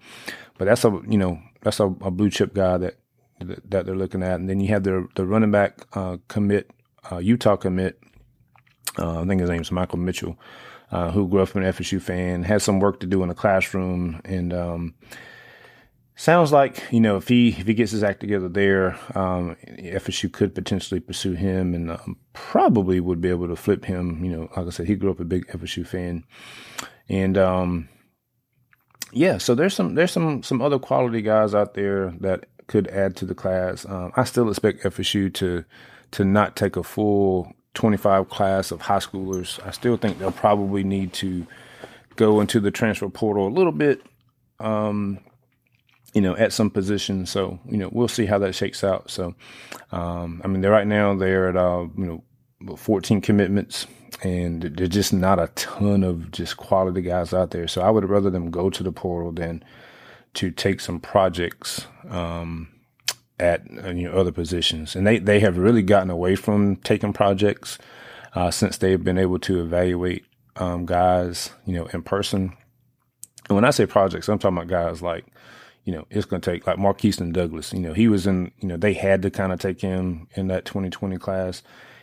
but 0.57 0.65
that's 0.65 0.85
a, 0.85 1.01
you 1.07 1.17
know, 1.17 1.39
that's 1.61 1.79
a, 1.79 1.85
a 1.85 2.11
blue 2.11 2.29
chip 2.29 2.53
guy 2.53 2.77
that, 2.77 2.97
that 3.39 3.85
they're 3.85 3.95
looking 3.95 4.23
at. 4.23 4.39
And 4.39 4.47
then 4.47 4.59
you 4.59 4.69
have 4.69 4.83
the 4.83 5.07
the 5.15 5.25
running 5.25 5.51
back 5.51 5.79
uh, 5.93 6.17
commit, 6.27 6.71
uh, 7.11 7.17
Utah 7.17 7.57
commit 7.57 7.99
uh, 8.97 9.21
I 9.21 9.25
think 9.25 9.41
his 9.41 9.49
name's 9.49 9.71
Michael 9.71 9.99
Mitchell, 9.99 10.39
uh, 10.91 11.11
who 11.11 11.27
grew 11.27 11.41
up 11.41 11.55
an 11.55 11.63
FSU 11.63 12.01
fan, 12.01 12.43
had 12.43 12.61
some 12.61 12.79
work 12.79 12.99
to 13.01 13.07
do 13.07 13.23
in 13.23 13.29
the 13.29 13.35
classroom, 13.35 14.21
and 14.25 14.53
um, 14.53 14.93
sounds 16.15 16.51
like 16.51 16.83
you 16.91 16.99
know 16.99 17.17
if 17.17 17.27
he 17.27 17.49
if 17.49 17.67
he 17.67 17.73
gets 17.73 17.91
his 17.91 18.03
act 18.03 18.19
together 18.19 18.49
there, 18.49 18.91
um, 19.15 19.55
FSU 19.65 20.31
could 20.31 20.55
potentially 20.55 20.99
pursue 20.99 21.33
him, 21.33 21.73
and 21.73 21.91
um, 21.91 22.17
probably 22.33 22.99
would 22.99 23.21
be 23.21 23.29
able 23.29 23.47
to 23.47 23.55
flip 23.55 23.85
him. 23.85 24.23
You 24.23 24.31
know, 24.31 24.49
like 24.55 24.67
I 24.67 24.69
said, 24.69 24.87
he 24.87 24.95
grew 24.95 25.11
up 25.11 25.19
a 25.19 25.25
big 25.25 25.47
FSU 25.47 25.85
fan, 25.85 26.23
and 27.09 27.37
um, 27.37 27.89
yeah, 29.11 29.37
so 29.37 29.55
there's 29.55 29.73
some 29.73 29.95
there's 29.95 30.11
some 30.11 30.43
some 30.43 30.61
other 30.61 30.79
quality 30.79 31.21
guys 31.21 31.55
out 31.55 31.73
there 31.73 32.11
that 32.19 32.45
could 32.67 32.87
add 32.87 33.15
to 33.17 33.25
the 33.25 33.35
class. 33.35 33.85
Um, 33.85 34.11
I 34.15 34.23
still 34.23 34.49
expect 34.49 34.83
FSU 34.83 35.33
to 35.35 35.63
to 36.11 36.25
not 36.25 36.55
take 36.55 36.75
a 36.75 36.83
full 36.83 37.51
25 37.73 38.29
class 38.29 38.71
of 38.71 38.81
high 38.81 38.99
schoolers. 38.99 39.65
I 39.65 39.71
still 39.71 39.97
think 39.97 40.17
they'll 40.17 40.31
probably 40.31 40.83
need 40.83 41.13
to 41.13 41.45
go 42.15 42.39
into 42.39 42.59
the 42.59 42.71
transfer 42.71 43.09
portal 43.09 43.47
a 43.47 43.49
little 43.49 43.73
bit, 43.73 44.01
um, 44.59 45.19
you 46.15 46.21
know, 46.21 46.35
at 46.37 46.53
some 46.53 46.71
position. 46.71 47.25
So, 47.25 47.59
you 47.69 47.77
know, 47.77 47.89
we'll 47.91 48.07
see 48.07 48.25
how 48.25 48.39
that 48.39 48.55
shakes 48.55 48.83
out. 48.83 49.11
So, 49.11 49.35
um, 49.91 50.41
I 50.43 50.47
mean, 50.47 50.61
they're 50.61 50.71
right 50.71 50.87
now 50.87 51.13
they're 51.13 51.49
at, 51.49 51.57
uh, 51.57 51.87
you 51.97 52.23
know, 52.65 52.75
14 52.77 53.19
commitments 53.19 53.85
and 54.23 54.61
there's 54.61 54.89
just 54.89 55.11
not 55.11 55.39
a 55.39 55.47
ton 55.55 56.03
of 56.03 56.31
just 56.31 56.55
quality 56.55 57.01
guys 57.01 57.33
out 57.33 57.51
there. 57.51 57.67
So 57.67 57.81
I 57.81 57.89
would 57.89 58.09
rather 58.09 58.29
them 58.29 58.49
go 58.49 58.69
to 58.69 58.81
the 58.81 58.93
portal 58.93 59.33
than 59.33 59.63
to 60.35 60.51
take 60.51 60.79
some 60.79 61.01
projects, 61.01 61.85
um, 62.09 62.69
at 63.37 63.61
uh, 63.83 63.89
you 63.89 64.09
know, 64.09 64.17
other 64.17 64.31
positions. 64.31 64.95
And 64.95 65.05
they, 65.05 65.19
they 65.19 65.41
have 65.41 65.57
really 65.57 65.81
gotten 65.81 66.09
away 66.09 66.35
from 66.37 66.77
taking 66.77 67.11
projects, 67.11 67.77
uh, 68.33 68.51
since 68.51 68.77
they've 68.77 69.03
been 69.03 69.17
able 69.17 69.39
to 69.39 69.61
evaluate 69.61 70.23
um, 70.55 70.85
guys, 70.85 71.49
you 71.65 71.73
know, 71.73 71.87
in 71.87 72.03
person. 72.03 72.55
And 73.49 73.55
when 73.55 73.65
I 73.65 73.71
say 73.71 73.85
projects, 73.85 74.29
I'm 74.29 74.39
talking 74.39 74.57
about 74.57 74.69
guys 74.69 75.01
like, 75.01 75.25
you 75.85 75.93
know, 75.93 76.05
it's 76.09 76.25
going 76.25 76.41
to 76.41 76.51
take 76.51 76.67
like 76.67 76.77
Markeston 76.77 77.31
Douglas. 77.31 77.71
You 77.71 77.79
know, 77.79 77.93
he 77.93 78.07
was 78.07 78.27
in, 78.27 78.51
you 78.59 78.67
know, 78.67 78.75
they 78.75 78.93
had 78.93 79.21
to 79.21 79.29
kind 79.29 79.53
of 79.53 79.59
take 79.59 79.81
him 79.81 80.27
in 80.33 80.47
that 80.47 80.65
2020 80.65 81.17
class. 81.17 81.61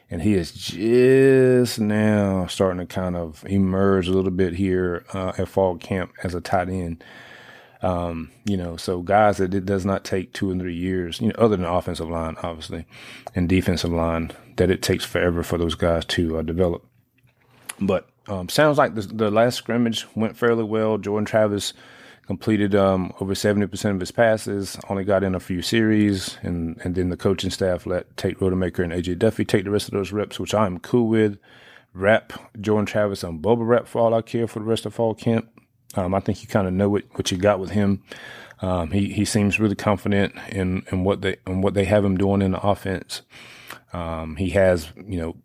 And 0.08 0.22
he 0.22 0.34
is 0.34 0.52
just 0.52 1.80
now 1.80 2.46
starting 2.46 2.78
to 2.78 2.86
kind 2.86 3.16
of 3.16 3.44
emerge 3.46 4.08
a 4.08 4.12
little 4.12 4.30
bit 4.30 4.54
here 4.54 5.04
uh, 5.12 5.32
at 5.36 5.48
fall 5.48 5.76
camp 5.76 6.12
as 6.22 6.34
a 6.34 6.40
tight 6.40 6.68
end. 6.68 7.02
Um, 7.80 8.30
you 8.44 8.56
know, 8.56 8.76
so 8.76 9.02
guys 9.02 9.38
that 9.38 9.52
it 9.54 9.66
does 9.66 9.84
not 9.84 10.04
take 10.04 10.32
two 10.32 10.52
and 10.52 10.60
three 10.60 10.76
years, 10.76 11.20
you 11.20 11.28
know, 11.28 11.34
other 11.36 11.56
than 11.56 11.66
offensive 11.66 12.08
line, 12.08 12.36
obviously, 12.42 12.86
and 13.34 13.48
defensive 13.48 13.90
line, 13.90 14.30
that 14.56 14.70
it 14.70 14.82
takes 14.82 15.04
forever 15.04 15.42
for 15.42 15.58
those 15.58 15.74
guys 15.74 16.04
to 16.04 16.38
uh, 16.38 16.42
develop. 16.42 16.86
But 17.80 18.08
um, 18.28 18.48
sounds 18.48 18.78
like 18.78 18.94
the, 18.94 19.02
the, 19.02 19.30
last 19.30 19.56
scrimmage 19.56 20.06
went 20.14 20.36
fairly 20.36 20.62
well. 20.62 20.98
Jordan 20.98 21.24
Travis 21.24 21.72
completed 22.32 22.74
um, 22.74 23.12
over 23.20 23.34
70% 23.34 23.90
of 23.90 24.00
his 24.00 24.10
passes, 24.10 24.78
only 24.88 25.04
got 25.04 25.22
in 25.22 25.34
a 25.34 25.40
few 25.40 25.60
series, 25.60 26.38
and, 26.40 26.80
and 26.82 26.94
then 26.94 27.10
the 27.10 27.16
coaching 27.16 27.50
staff 27.50 27.84
let 27.84 28.16
Tate 28.16 28.38
Rodemaker 28.38 28.82
and 28.82 28.90
AJ 28.90 29.18
Duffy 29.18 29.44
take 29.44 29.64
the 29.64 29.70
rest 29.70 29.88
of 29.88 29.92
those 29.92 30.12
reps, 30.12 30.40
which 30.40 30.54
I'm 30.54 30.78
cool 30.78 31.08
with. 31.08 31.38
Wrap 31.92 32.32
Jordan 32.58 32.86
Travis 32.86 33.22
on 33.22 33.36
bubble 33.36 33.66
wrap 33.66 33.86
for 33.86 34.00
all 34.00 34.14
I 34.14 34.22
care 34.22 34.48
for 34.48 34.60
the 34.60 34.64
rest 34.64 34.86
of 34.86 34.94
fall 34.94 35.14
camp. 35.14 35.46
Um, 35.94 36.14
I 36.14 36.20
think 36.20 36.40
you 36.40 36.48
kind 36.48 36.66
of 36.66 36.72
know 36.72 36.88
what, 36.88 37.04
what 37.12 37.30
you 37.30 37.36
got 37.36 37.60
with 37.60 37.68
him. 37.68 38.02
Um, 38.62 38.92
he 38.92 39.12
he 39.12 39.26
seems 39.26 39.60
really 39.60 39.74
confident 39.74 40.34
in, 40.48 40.84
in 40.90 41.04
what 41.04 41.20
they 41.20 41.36
in 41.46 41.60
what 41.60 41.74
they 41.74 41.84
have 41.84 42.02
him 42.02 42.16
doing 42.16 42.40
in 42.40 42.52
the 42.52 42.66
offense. 42.66 43.20
Um, 43.92 44.36
he 44.36 44.50
has 44.50 44.90
you 44.96 45.18
know 45.18 45.36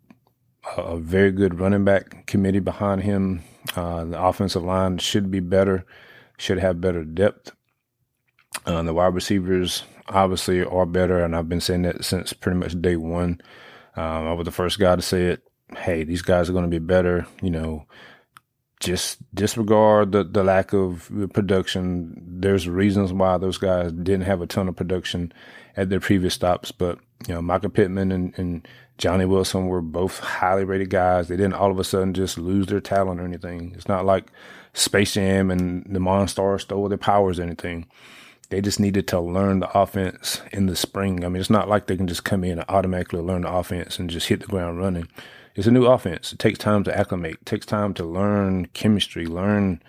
a 0.78 0.96
very 0.96 1.32
good 1.32 1.60
running 1.60 1.84
back 1.84 2.26
committee 2.26 2.60
behind 2.60 3.02
him. 3.02 3.42
Uh, 3.76 4.06
the 4.06 4.22
offensive 4.22 4.64
line 4.64 4.96
should 4.96 5.30
be 5.30 5.40
better, 5.40 5.84
should 6.38 6.58
have 6.58 6.80
better 6.80 7.04
depth. 7.04 7.52
Uh, 8.64 8.82
the 8.82 8.94
wide 8.94 9.14
receivers 9.14 9.84
obviously 10.08 10.64
are 10.64 10.86
better, 10.86 11.22
and 11.22 11.36
I've 11.36 11.48
been 11.48 11.60
saying 11.60 11.82
that 11.82 12.04
since 12.04 12.32
pretty 12.32 12.58
much 12.58 12.80
day 12.80 12.96
one. 12.96 13.40
Um, 13.96 14.28
I 14.28 14.32
was 14.32 14.44
the 14.44 14.52
first 14.52 14.78
guy 14.78 14.96
to 14.96 15.02
say 15.02 15.26
it. 15.26 15.42
Hey, 15.76 16.04
these 16.04 16.22
guys 16.22 16.48
are 16.48 16.52
going 16.52 16.64
to 16.64 16.70
be 16.70 16.78
better. 16.78 17.26
You 17.42 17.50
know, 17.50 17.86
just 18.80 19.18
disregard 19.34 20.12
the, 20.12 20.24
the 20.24 20.44
lack 20.44 20.72
of 20.72 21.10
production. 21.32 22.14
There's 22.26 22.68
reasons 22.68 23.12
why 23.12 23.36
those 23.38 23.58
guys 23.58 23.92
didn't 23.92 24.22
have 24.22 24.40
a 24.40 24.46
ton 24.46 24.68
of 24.68 24.76
production 24.76 25.32
at 25.76 25.90
their 25.90 26.00
previous 26.00 26.34
stops, 26.34 26.72
but 26.72 26.98
you 27.26 27.34
know, 27.34 27.40
Mycah 27.40 27.72
Pittman 27.72 28.12
and, 28.12 28.38
and 28.38 28.68
Johnny 28.98 29.24
Wilson 29.24 29.66
were 29.66 29.80
both 29.80 30.18
highly 30.18 30.64
rated 30.64 30.90
guys. 30.90 31.28
They 31.28 31.36
didn't 31.36 31.54
all 31.54 31.70
of 31.70 31.78
a 31.78 31.84
sudden 31.84 32.14
just 32.14 32.36
lose 32.36 32.66
their 32.66 32.80
talent 32.80 33.20
or 33.20 33.24
anything. 33.24 33.72
It's 33.74 33.88
not 33.88 34.04
like 34.04 34.30
Space 34.74 35.14
Jam 35.14 35.50
and 35.50 35.86
the 35.88 36.00
Monstars 36.00 36.62
stole 36.62 36.88
their 36.88 36.98
powers 36.98 37.38
or 37.38 37.44
anything. 37.44 37.86
They 38.50 38.60
just 38.60 38.80
needed 38.80 39.06
to 39.08 39.20
learn 39.20 39.60
the 39.60 39.78
offense 39.78 40.42
in 40.52 40.66
the 40.66 40.74
spring. 40.74 41.24
I 41.24 41.28
mean, 41.28 41.40
it's 41.40 41.50
not 41.50 41.68
like 41.68 41.86
they 41.86 41.96
can 41.96 42.08
just 42.08 42.24
come 42.24 42.42
in 42.42 42.58
and 42.58 42.64
automatically 42.68 43.20
learn 43.20 43.42
the 43.42 43.52
offense 43.52 43.98
and 43.98 44.10
just 44.10 44.28
hit 44.28 44.40
the 44.40 44.46
ground 44.46 44.78
running. 44.78 45.08
It's 45.54 45.66
a 45.66 45.72
new 45.72 45.86
offense. 45.86 46.32
It 46.32 46.38
takes 46.38 46.58
time 46.58 46.82
to 46.84 46.96
acclimate. 46.96 47.34
It 47.34 47.46
takes 47.46 47.66
time 47.66 47.94
to 47.94 48.04
learn 48.04 48.66
chemistry, 48.66 49.26
learn, 49.26 49.82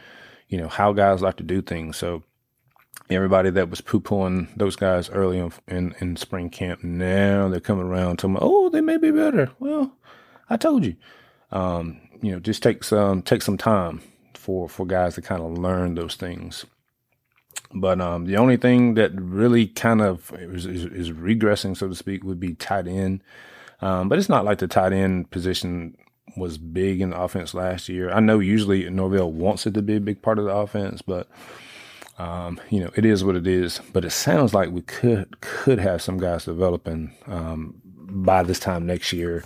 you 0.49 0.57
know, 0.57 0.67
how 0.67 0.93
guys 0.93 1.21
like 1.21 1.37
to 1.37 1.43
do 1.43 1.61
things. 1.61 1.95
So 1.97 2.23
everybody 3.09 3.49
that 3.49 3.69
was 3.69 3.81
poo 3.81 3.99
pooing 3.99 4.47
those 4.55 4.75
guys 4.75 5.09
early 5.09 5.39
in, 5.39 5.51
in, 5.67 5.95
in 5.99 6.15
spring 6.15 6.49
camp, 6.49 6.83
now 6.83 7.49
they're 7.49 7.59
coming 7.59 7.85
around 7.85 8.17
to 8.17 8.27
me, 8.27 8.37
oh, 8.39 8.69
they 8.69 8.81
may 8.81 8.97
be 8.97 9.11
better. 9.11 9.51
Well, 9.59 9.93
I 10.49 10.57
told 10.57 10.85
you. 10.85 10.95
Um, 11.51 12.01
you 12.21 12.31
know, 12.31 12.39
just 12.39 12.61
take 12.61 12.83
some 12.83 13.21
take 13.21 13.41
some 13.41 13.57
time 13.57 14.01
for 14.33 14.69
for 14.69 14.85
guys 14.85 15.15
to 15.15 15.21
kind 15.21 15.41
of 15.41 15.57
learn 15.57 15.95
those 15.95 16.15
things. 16.15 16.65
But 17.73 18.01
um, 18.01 18.25
the 18.25 18.37
only 18.37 18.57
thing 18.57 18.95
that 18.95 19.11
really 19.13 19.67
kind 19.67 20.01
of 20.01 20.33
is, 20.35 20.65
is, 20.65 20.85
is, 20.85 21.11
regressing, 21.11 21.77
so 21.77 21.87
to 21.87 21.93
speak, 21.93 22.23
would 22.23 22.39
be 22.39 22.55
tight 22.55 22.87
end. 22.87 23.21
Um, 23.79 24.09
but 24.09 24.17
it's 24.17 24.29
not 24.29 24.43
like 24.43 24.57
the 24.57 24.67
tight 24.67 24.91
end 24.91 25.29
position 25.29 25.95
was 26.35 26.57
big 26.57 26.99
in 26.99 27.11
the 27.11 27.19
offense 27.19 27.53
last 27.53 27.87
year. 27.87 28.09
I 28.11 28.21
know 28.21 28.39
usually 28.39 28.89
Norvell 28.89 29.31
wants 29.31 29.67
it 29.67 29.75
to 29.75 29.83
be 29.83 29.97
a 29.97 30.01
big 30.01 30.21
part 30.21 30.39
of 30.39 30.45
the 30.45 30.51
offense, 30.51 31.03
but 31.03 31.27
um, 32.19 32.59
you 32.69 32.81
know, 32.81 32.91
it 32.95 33.05
is 33.05 33.23
what 33.23 33.37
it 33.37 33.47
is. 33.47 33.79
But 33.93 34.05
it 34.05 34.11
sounds 34.11 34.53
like 34.53 34.69
we 34.69 34.81
could 34.81 35.39
could 35.41 35.79
have 35.79 36.01
some 36.01 36.19
guys 36.19 36.45
developing 36.45 37.15
um, 37.25 37.81
by 37.85 38.43
this 38.43 38.59
time 38.59 38.85
next 38.85 39.13
year, 39.13 39.43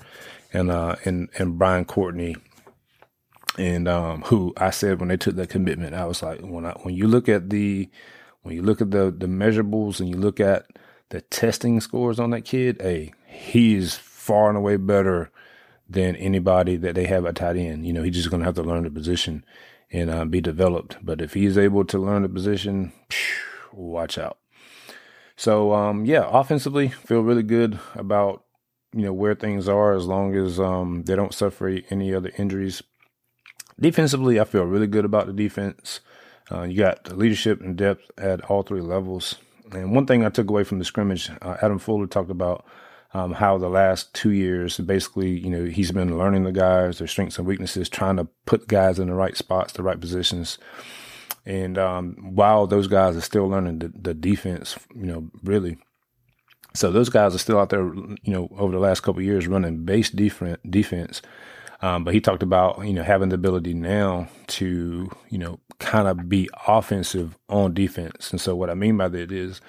and 0.52 0.72
uh, 0.72 0.96
and 1.06 1.30
and 1.38 1.58
Brian 1.58 1.86
Courtney, 1.86 2.36
and 3.58 3.88
um, 3.88 4.24
who 4.24 4.54
I 4.58 4.72
said 4.72 5.00
when 5.00 5.10
they 5.10 5.18
took 5.18 5.36
that 5.36 5.50
commitment, 5.50 5.94
I 5.94 6.06
was 6.06 6.24
like, 6.24 6.42
when 6.42 6.66
I 6.66 6.72
when 6.82 6.96
you 6.96 7.08
look 7.08 7.30
at 7.30 7.52
the 7.52 7.90
when 8.42 8.56
you 8.56 8.64
look 8.64 8.82
at 8.82 8.92
the 8.92 9.14
the 9.16 9.28
measurables 9.28 10.00
and 10.00 10.10
you 10.10 10.18
look 10.18 10.40
at 10.40 10.66
the 11.10 11.22
testing 11.22 11.80
scores 11.80 12.20
on 12.20 12.32
that 12.32 12.42
kid, 12.42 12.82
hey, 12.82 13.14
he's 13.28 13.96
far 13.96 14.50
and 14.50 14.58
away 14.58 14.78
better 14.78 15.30
than 15.88 16.16
anybody 16.16 16.76
that 16.78 16.96
they 16.96 17.06
have 17.06 17.26
at 17.28 17.36
tight 17.36 17.56
end. 17.56 17.86
You 17.86 17.94
know, 17.94 18.02
he's 18.02 18.16
just 18.16 18.32
going 18.32 18.40
to 18.40 18.46
have 18.46 18.56
to 18.56 18.64
learn 18.64 18.84
the 18.84 18.90
position 18.90 19.46
and 19.94 20.10
uh, 20.10 20.26
be 20.26 20.42
developed. 20.42 20.98
But 21.02 21.22
if 21.22 21.36
he's 21.36 21.58
able 21.58 21.86
to 21.86 22.00
learn 22.00 22.24
the 22.24 22.30
position, 22.30 22.92
watch 23.72 24.18
out. 24.18 24.40
So 25.36 25.74
um, 25.74 26.06
yeah, 26.06 26.28
offensively, 26.28 26.90
feel 26.90 27.22
really 27.22 27.44
good 27.44 27.80
about 27.96 28.44
you 28.94 29.04
know 29.04 29.14
where 29.14 29.36
things 29.36 29.70
are 29.70 29.94
as 29.94 30.06
long 30.06 30.36
as 30.36 30.60
um, 30.60 31.04
they 31.04 31.16
don't 31.16 31.34
suffer 31.34 31.80
any 31.90 32.14
other 32.14 32.32
injuries. 32.38 32.84
Defensively, 33.80 34.40
I 34.40 34.44
feel 34.44 34.64
really 34.64 34.88
good 34.88 35.06
about 35.06 35.28
the 35.28 35.34
defense. 35.34 36.00
Uh, 36.52 36.64
you 36.64 36.78
got 36.78 37.06
the 37.06 37.16
leadership 37.16 37.62
and 37.62 37.76
depth 37.76 38.12
at 38.18 38.42
all 38.46 38.64
three 38.64 38.82
levels. 38.82 39.36
And 39.72 39.96
one 39.96 40.06
thing 40.06 40.24
I 40.24 40.30
took 40.30 40.50
away 40.50 40.64
from 40.64 40.78
the 40.78 40.86
scrimmage, 40.86 41.32
uh, 41.42 41.58
Adam 41.62 41.80
Fuller 41.80 42.06
talked 42.06 42.30
about 42.30 42.66
um, 43.14 43.34
how 43.34 43.58
the 43.58 43.70
last 43.70 44.14
two 44.14 44.32
years, 44.32 44.78
basically, 44.78 45.30
you 45.40 45.50
know, 45.50 45.66
he's 45.66 45.92
been 45.92 46.18
learning 46.18 46.44
the 46.44 46.52
guys, 46.52 46.98
their 46.98 47.08
strengths 47.08 47.38
and 47.38 47.48
weaknesses, 47.48 47.88
trying 47.88 48.18
to 48.18 48.28
put 48.46 48.68
guys 48.68 48.98
in 48.98 49.08
the 49.08 49.14
right 49.14 49.38
spots, 49.38 49.74
the 49.74 49.84
right 49.84 50.00
positions. 50.00 50.58
And 51.46 51.78
um, 51.78 52.16
while 52.36 52.66
those 52.66 52.88
guys 52.88 53.16
are 53.16 53.22
still 53.22 53.48
learning 53.48 53.80
the, 53.80 53.92
the 53.94 54.14
defense, 54.14 54.78
you 54.96 55.06
know, 55.06 55.30
really. 55.44 55.78
So 56.74 56.92
those 56.92 57.10
guys 57.10 57.36
are 57.36 57.40
still 57.40 57.60
out 57.60 57.70
there, 57.70 57.84
you 57.84 58.18
know, 58.34 58.50
over 58.58 58.72
the 58.72 58.80
last 58.80 59.02
couple 59.02 59.22
years 59.22 59.48
running 59.48 59.86
base 59.86 60.10
defense. 60.10 60.60
defense. 60.68 61.22
Um, 61.84 62.06
but 62.06 62.14
he 62.14 62.22
talked 62.22 62.44
about, 62.44 62.84
you 62.88 62.94
know, 62.94 63.04
having 63.04 63.30
the 63.30 63.36
ability 63.36 63.74
now 63.74 64.30
to, 64.48 65.12
you 65.30 65.38
know, 65.38 65.60
kind 65.80 66.08
of 66.08 66.30
be 66.30 66.50
offensive 66.66 67.38
on 67.50 67.74
defense. 67.74 68.32
And 68.32 68.40
so 68.40 68.56
what 68.56 68.70
I 68.70 68.74
mean 68.74 68.96
by 68.98 69.10
that 69.10 69.32
is 69.32 69.60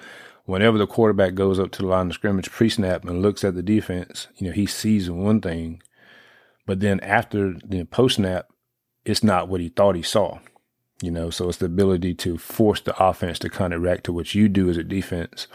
whenever 0.45 0.77
the 0.77 0.87
quarterback 0.87 1.33
goes 1.33 1.59
up 1.59 1.71
to 1.71 1.81
the 1.81 1.87
line 1.87 2.07
of 2.07 2.13
scrimmage 2.13 2.49
pre-snap 2.49 3.03
and 3.05 3.21
looks 3.21 3.43
at 3.43 3.55
the 3.55 3.63
defense, 3.63 4.27
you 4.37 4.47
know, 4.47 4.53
he 4.53 4.65
sees 4.65 5.09
one 5.09 5.41
thing, 5.41 5.81
but 6.65 6.79
then 6.79 6.99
after 7.01 7.55
the 7.65 7.83
post-snap, 7.85 8.47
it's 9.03 9.23
not 9.23 9.47
what 9.47 9.61
he 9.61 9.69
thought 9.69 9.95
he 9.95 10.01
saw. 10.01 10.39
You 11.01 11.11
know, 11.11 11.29
so 11.29 11.49
it's 11.49 11.57
the 11.57 11.65
ability 11.65 12.13
to 12.15 12.37
force 12.37 12.79
the 12.79 12.97
offense 13.03 13.37
to 13.39 13.49
kind 13.49 13.73
of 13.73 13.81
react 13.81 14.05
to 14.05 14.13
what 14.13 14.33
you 14.33 14.47
do 14.47 14.69
as 14.69 14.77
a 14.77 14.83
defense. 14.83 15.47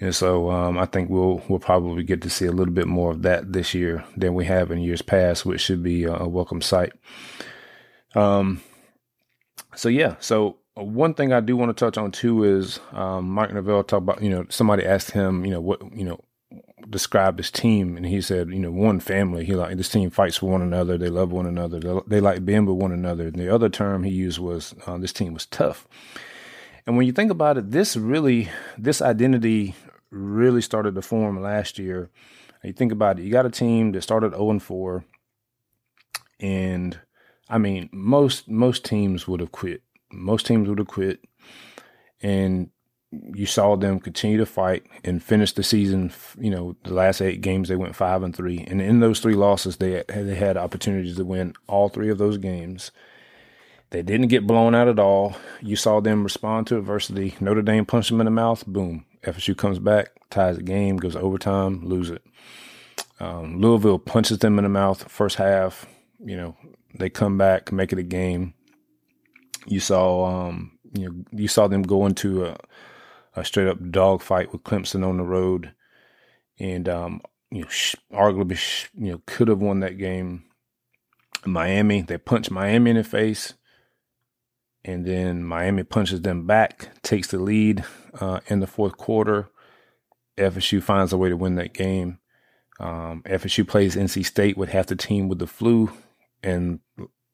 And 0.00 0.14
so 0.14 0.50
um, 0.50 0.76
I 0.76 0.84
think 0.84 1.10
we'll 1.10 1.42
we'll 1.48 1.60
probably 1.60 2.02
get 2.02 2.22
to 2.22 2.30
see 2.30 2.46
a 2.46 2.52
little 2.52 2.74
bit 2.74 2.88
more 2.88 3.12
of 3.12 3.22
that 3.22 3.52
this 3.52 3.72
year 3.72 4.04
than 4.16 4.34
we 4.34 4.46
have 4.46 4.72
in 4.72 4.80
years 4.80 5.00
past, 5.00 5.46
which 5.46 5.60
should 5.60 5.82
be 5.82 6.04
a, 6.04 6.12
a 6.12 6.28
welcome 6.28 6.60
sight. 6.60 6.92
Um, 8.16 8.60
so 9.76 9.88
yeah, 9.88 10.16
so 10.18 10.56
one 10.84 11.14
thing 11.14 11.32
I 11.32 11.40
do 11.40 11.56
want 11.56 11.76
to 11.76 11.84
touch 11.84 11.98
on 11.98 12.12
too 12.12 12.44
is 12.44 12.80
um, 12.92 13.28
Mike 13.30 13.52
Norvell 13.52 13.84
talked 13.84 14.02
about, 14.02 14.22
you 14.22 14.30
know, 14.30 14.46
somebody 14.48 14.84
asked 14.84 15.10
him, 15.10 15.44
you 15.44 15.50
know, 15.50 15.60
what, 15.60 15.80
you 15.94 16.04
know, 16.04 16.20
described 16.88 17.38
his 17.38 17.50
team, 17.50 17.96
and 17.96 18.06
he 18.06 18.20
said, 18.20 18.48
you 18.48 18.58
know, 18.58 18.70
one 18.70 19.00
family. 19.00 19.44
He 19.44 19.54
like 19.54 19.76
this 19.76 19.88
team 19.88 20.10
fights 20.10 20.38
for 20.38 20.50
one 20.50 20.62
another. 20.62 20.96
They 20.96 21.10
love 21.10 21.32
one 21.32 21.46
another. 21.46 21.80
They, 21.80 22.00
they 22.06 22.20
like 22.20 22.44
being 22.44 22.64
with 22.66 22.76
one 22.76 22.92
another. 22.92 23.26
And 23.26 23.34
the 23.34 23.52
other 23.52 23.68
term 23.68 24.04
he 24.04 24.10
used 24.10 24.38
was 24.38 24.74
uh, 24.86 24.96
this 24.98 25.12
team 25.12 25.34
was 25.34 25.46
tough. 25.46 25.86
And 26.86 26.96
when 26.96 27.06
you 27.06 27.12
think 27.12 27.30
about 27.30 27.58
it, 27.58 27.70
this 27.70 27.96
really, 27.96 28.48
this 28.78 29.02
identity 29.02 29.74
really 30.10 30.62
started 30.62 30.94
to 30.94 31.02
form 31.02 31.40
last 31.40 31.78
year. 31.78 32.10
You 32.64 32.72
think 32.72 32.92
about 32.92 33.18
it, 33.18 33.22
you 33.22 33.30
got 33.30 33.46
a 33.46 33.50
team 33.50 33.92
that 33.92 34.02
started 34.02 34.32
0 34.32 34.50
and 34.50 34.62
4, 34.62 35.04
and 36.40 36.98
I 37.48 37.58
mean, 37.58 37.88
most 37.92 38.48
most 38.48 38.84
teams 38.84 39.28
would 39.28 39.40
have 39.40 39.52
quit. 39.52 39.82
Most 40.10 40.46
teams 40.46 40.68
would 40.68 40.78
have 40.78 40.88
quit, 40.88 41.24
and 42.22 42.70
you 43.10 43.46
saw 43.46 43.76
them 43.76 44.00
continue 44.00 44.36
to 44.36 44.46
fight 44.46 44.86
and 45.04 45.22
finish 45.22 45.52
the 45.52 45.62
season. 45.62 46.12
You 46.38 46.50
know, 46.50 46.76
the 46.84 46.94
last 46.94 47.20
eight 47.20 47.40
games 47.40 47.68
they 47.68 47.76
went 47.76 47.96
five 47.96 48.22
and 48.22 48.34
three, 48.34 48.64
and 48.68 48.80
in 48.80 49.00
those 49.00 49.20
three 49.20 49.34
losses, 49.34 49.76
they 49.76 50.02
they 50.08 50.34
had 50.34 50.56
opportunities 50.56 51.16
to 51.16 51.24
win 51.24 51.54
all 51.66 51.88
three 51.88 52.10
of 52.10 52.18
those 52.18 52.38
games. 52.38 52.90
They 53.90 54.02
didn't 54.02 54.28
get 54.28 54.46
blown 54.46 54.74
out 54.74 54.88
at 54.88 54.98
all. 54.98 55.36
You 55.62 55.74
saw 55.74 56.00
them 56.00 56.22
respond 56.22 56.66
to 56.66 56.76
adversity. 56.76 57.34
Notre 57.40 57.62
Dame 57.62 57.86
punched 57.86 58.10
them 58.10 58.20
in 58.20 58.26
the 58.26 58.30
mouth. 58.30 58.66
Boom. 58.66 59.06
FSU 59.22 59.56
comes 59.56 59.78
back, 59.78 60.10
ties 60.28 60.56
the 60.56 60.62
game, 60.62 60.98
goes 60.98 61.16
overtime, 61.16 61.84
lose 61.84 62.10
it. 62.10 62.22
Um, 63.18 63.60
Louisville 63.60 63.98
punches 63.98 64.38
them 64.38 64.58
in 64.58 64.64
the 64.64 64.68
mouth 64.68 65.10
first 65.10 65.36
half. 65.36 65.86
You 66.20 66.36
know, 66.36 66.56
they 66.94 67.08
come 67.08 67.38
back, 67.38 67.72
make 67.72 67.92
it 67.92 67.98
a 67.98 68.02
game. 68.02 68.54
You 69.68 69.80
saw, 69.80 70.24
um, 70.48 70.78
you 70.94 71.08
know, 71.08 71.24
you 71.30 71.46
saw 71.46 71.68
them 71.68 71.82
go 71.82 72.06
into 72.06 72.46
a, 72.46 72.56
a 73.36 73.44
straight 73.44 73.68
up 73.68 73.78
dogfight 73.90 74.50
with 74.50 74.62
Clemson 74.62 75.06
on 75.06 75.18
the 75.18 75.24
road, 75.24 75.72
and 76.58 76.88
um, 76.88 77.20
you 77.50 77.62
know, 77.62 77.68
arguably, 78.12 78.88
you 78.94 79.12
know, 79.12 79.22
could 79.26 79.48
have 79.48 79.60
won 79.60 79.80
that 79.80 79.98
game. 79.98 80.44
Miami, 81.44 82.00
they 82.00 82.16
punched 82.18 82.50
Miami 82.50 82.90
in 82.90 82.96
the 82.96 83.04
face, 83.04 83.54
and 84.84 85.04
then 85.04 85.44
Miami 85.44 85.84
punches 85.84 86.22
them 86.22 86.46
back, 86.46 86.88
takes 87.02 87.28
the 87.28 87.38
lead 87.38 87.84
uh, 88.20 88.40
in 88.46 88.60
the 88.60 88.66
fourth 88.66 88.96
quarter. 88.96 89.50
FSU 90.38 90.82
finds 90.82 91.12
a 91.12 91.18
way 91.18 91.28
to 91.28 91.36
win 91.36 91.56
that 91.56 91.74
game. 91.74 92.18
Um, 92.80 93.22
FSU 93.26 93.66
plays 93.66 93.96
NC 93.96 94.24
State 94.24 94.56
with 94.56 94.70
half 94.70 94.86
the 94.86 94.96
team 94.96 95.28
with 95.28 95.40
the 95.40 95.46
flu, 95.46 95.90
and 96.42 96.80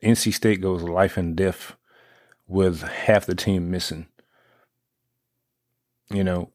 NC 0.03 0.35
State 0.35 0.61
goes 0.61 0.83
life 0.83 1.17
and 1.17 1.37
death 1.37 1.77
with 2.47 2.83
half 2.83 3.27
the 3.27 3.35
team 3.35 3.71
missing. 3.71 4.07
You 6.11 6.25
know, 6.25 6.51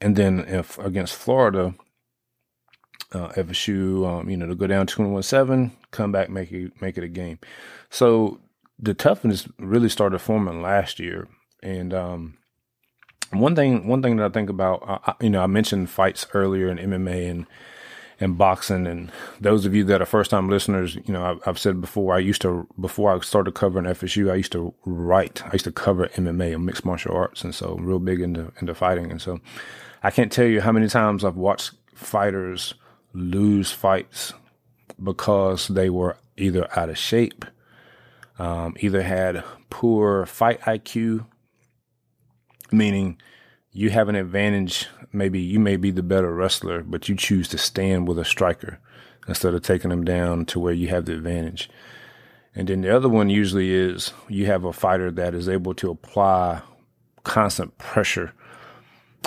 and 0.00 0.16
then 0.16 0.40
if 0.40 0.78
against 0.78 1.14
Florida, 1.14 1.74
uh, 3.12 3.28
FSU, 3.28 4.06
um, 4.06 4.28
you 4.28 4.36
know, 4.36 4.46
to 4.46 4.54
go 4.54 4.66
down 4.66 4.86
21 4.86 5.22
7, 5.22 5.72
come 5.90 6.12
back, 6.12 6.28
make 6.28 6.52
it, 6.52 6.72
make 6.80 6.98
it 6.98 7.04
a 7.04 7.08
game. 7.08 7.38
So 7.90 8.40
the 8.78 8.94
toughness 8.94 9.48
really 9.58 9.88
started 9.88 10.18
forming 10.18 10.62
last 10.62 10.98
year. 10.98 11.28
And 11.62 11.94
um, 11.94 12.38
one 13.30 13.56
thing, 13.56 13.86
one 13.88 14.02
thing 14.02 14.16
that 14.16 14.26
I 14.26 14.28
think 14.28 14.50
about, 14.50 14.82
uh, 14.86 15.14
you 15.20 15.30
know, 15.30 15.42
I 15.42 15.46
mentioned 15.46 15.90
fights 15.90 16.26
earlier 16.34 16.68
in 16.68 16.78
MMA 16.78 17.30
and 17.30 17.46
and 18.20 18.38
boxing. 18.38 18.86
And 18.86 19.10
those 19.40 19.66
of 19.66 19.74
you 19.74 19.84
that 19.84 20.00
are 20.00 20.06
first 20.06 20.30
time 20.30 20.48
listeners, 20.48 20.96
you 20.96 21.12
know, 21.12 21.24
I've, 21.24 21.40
I've, 21.46 21.58
said 21.58 21.80
before, 21.80 22.14
I 22.14 22.18
used 22.18 22.42
to, 22.42 22.66
before 22.80 23.14
I 23.14 23.20
started 23.20 23.54
covering 23.54 23.86
FSU, 23.86 24.30
I 24.30 24.36
used 24.36 24.52
to 24.52 24.74
write, 24.84 25.44
I 25.46 25.52
used 25.52 25.64
to 25.64 25.72
cover 25.72 26.08
MMA 26.08 26.54
and 26.54 26.64
mixed 26.64 26.84
martial 26.84 27.14
arts. 27.14 27.44
And 27.44 27.54
so 27.54 27.76
real 27.76 27.98
big 27.98 28.20
into, 28.20 28.52
into 28.60 28.74
fighting. 28.74 29.10
And 29.10 29.20
so 29.20 29.40
I 30.02 30.10
can't 30.10 30.32
tell 30.32 30.46
you 30.46 30.60
how 30.60 30.72
many 30.72 30.88
times 30.88 31.24
I've 31.24 31.36
watched 31.36 31.72
fighters 31.94 32.74
lose 33.12 33.70
fights 33.70 34.32
because 35.02 35.68
they 35.68 35.90
were 35.90 36.16
either 36.36 36.68
out 36.78 36.90
of 36.90 36.98
shape, 36.98 37.44
um, 38.38 38.76
either 38.80 39.02
had 39.02 39.44
poor 39.70 40.26
fight 40.26 40.60
IQ, 40.62 41.26
meaning 42.70 43.18
you 43.76 43.90
have 43.90 44.08
an 44.08 44.16
advantage. 44.16 44.88
Maybe 45.12 45.38
you 45.38 45.60
may 45.60 45.76
be 45.76 45.90
the 45.90 46.02
better 46.02 46.34
wrestler, 46.34 46.82
but 46.82 47.10
you 47.10 47.14
choose 47.14 47.46
to 47.48 47.58
stand 47.58 48.08
with 48.08 48.18
a 48.18 48.24
striker 48.24 48.78
instead 49.28 49.52
of 49.52 49.60
taking 49.60 49.90
them 49.90 50.02
down 50.02 50.46
to 50.46 50.58
where 50.58 50.72
you 50.72 50.88
have 50.88 51.04
the 51.04 51.12
advantage. 51.12 51.68
And 52.54 52.68
then 52.68 52.80
the 52.80 52.96
other 52.96 53.10
one 53.10 53.28
usually 53.28 53.74
is 53.74 54.14
you 54.28 54.46
have 54.46 54.64
a 54.64 54.72
fighter 54.72 55.10
that 55.10 55.34
is 55.34 55.46
able 55.46 55.74
to 55.74 55.90
apply 55.90 56.62
constant 57.22 57.76
pressure 57.76 58.32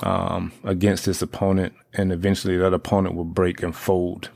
um, 0.01 0.51
against 0.63 1.05
his 1.05 1.21
opponent, 1.21 1.75
and 1.93 2.11
eventually 2.11 2.57
that 2.57 2.73
opponent 2.73 3.13
will 3.13 3.25
break 3.25 3.61
and 3.61 3.75
fold. 3.75 4.31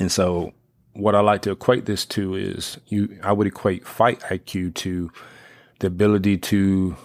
And 0.00 0.10
so, 0.10 0.54
what 0.94 1.14
I 1.14 1.20
like 1.20 1.42
to 1.42 1.50
equate 1.50 1.84
this 1.84 2.06
to 2.06 2.34
is 2.34 2.78
you. 2.86 3.18
I 3.22 3.34
would 3.34 3.46
equate 3.46 3.86
fight 3.86 4.20
IQ 4.20 4.74
to 4.76 5.10
the 5.80 5.88
ability 5.88 6.38
to 6.38 6.96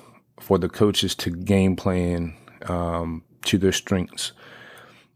for 0.42 0.58
the 0.58 0.70
coaches 0.70 1.16
to 1.16 1.30
game 1.30 1.76
plan 1.76 2.36
um, 2.68 3.24
to 3.46 3.58
their 3.58 3.72
strengths. 3.72 4.34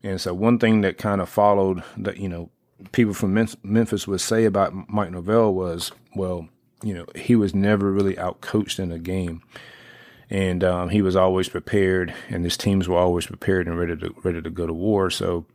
And 0.04 0.22
so 0.22 0.34
one 0.34 0.60
thing 0.60 0.82
that 0.82 0.98
kind 0.98 1.20
of 1.20 1.30
followed 1.30 1.84
that, 1.98 2.18
you 2.18 2.30
know, 2.30 2.50
people 2.92 3.14
from 3.14 3.34
Memphis 3.64 4.08
would 4.08 4.22
say 4.22 4.46
about 4.46 4.74
Mike 4.90 5.12
Norvell 5.12 5.54
was, 5.54 5.92
well, 6.16 6.48
you 6.84 6.94
know, 6.94 7.06
he 7.16 7.36
was 7.36 7.56
never 7.56 7.92
really 7.92 8.18
out 8.18 8.42
coached 8.42 8.80
in 8.80 8.92
a 8.92 9.00
game. 9.00 9.42
And 10.30 10.64
um, 10.64 10.90
he 10.90 11.02
was 11.02 11.16
always 11.16 11.50
prepared, 11.50 12.14
and 12.30 12.44
his 12.44 12.58
teams 12.58 12.88
were 12.88 12.98
always 12.98 13.28
prepared 13.28 13.68
and 13.68 13.78
ready 13.78 13.96
to 13.96 14.16
ready 14.24 14.42
to 14.42 14.50
go 14.50 14.66
to 14.66 14.74
war. 14.74 15.12
So, 15.12 15.46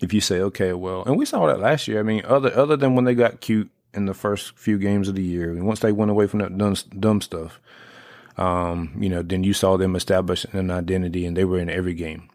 if 0.00 0.14
you 0.14 0.22
say, 0.22 0.40
okay, 0.40 0.72
well, 0.72 1.04
and 1.04 1.18
we 1.18 1.26
saw 1.26 1.46
that 1.46 1.60
last 1.60 1.86
year. 1.86 2.00
I 2.00 2.02
mean, 2.02 2.22
other 2.24 2.50
other 2.56 2.78
than 2.78 2.94
when 2.94 3.04
they 3.04 3.14
got 3.14 3.42
cute 3.42 3.70
in 3.92 4.06
the 4.06 4.14
first 4.14 4.58
few 4.58 4.78
games 4.78 5.08
of 5.08 5.16
the 5.16 5.22
year, 5.22 5.54
once 5.62 5.80
they 5.80 5.92
went 5.92 6.10
away 6.10 6.26
from 6.26 6.40
that 6.40 6.56
dumb, 6.56 6.74
dumb 6.98 7.20
stuff, 7.20 7.60
um, 8.36 8.96
you 8.98 9.08
know, 9.08 9.22
then 9.22 9.44
you 9.44 9.52
saw 9.52 9.76
them 9.76 9.96
establish 9.96 10.44
an 10.52 10.70
identity 10.70 11.26
and 11.26 11.36
they 11.36 11.44
were 11.44 11.58
in 11.58 11.70
every 11.70 11.94
game. 11.94 12.28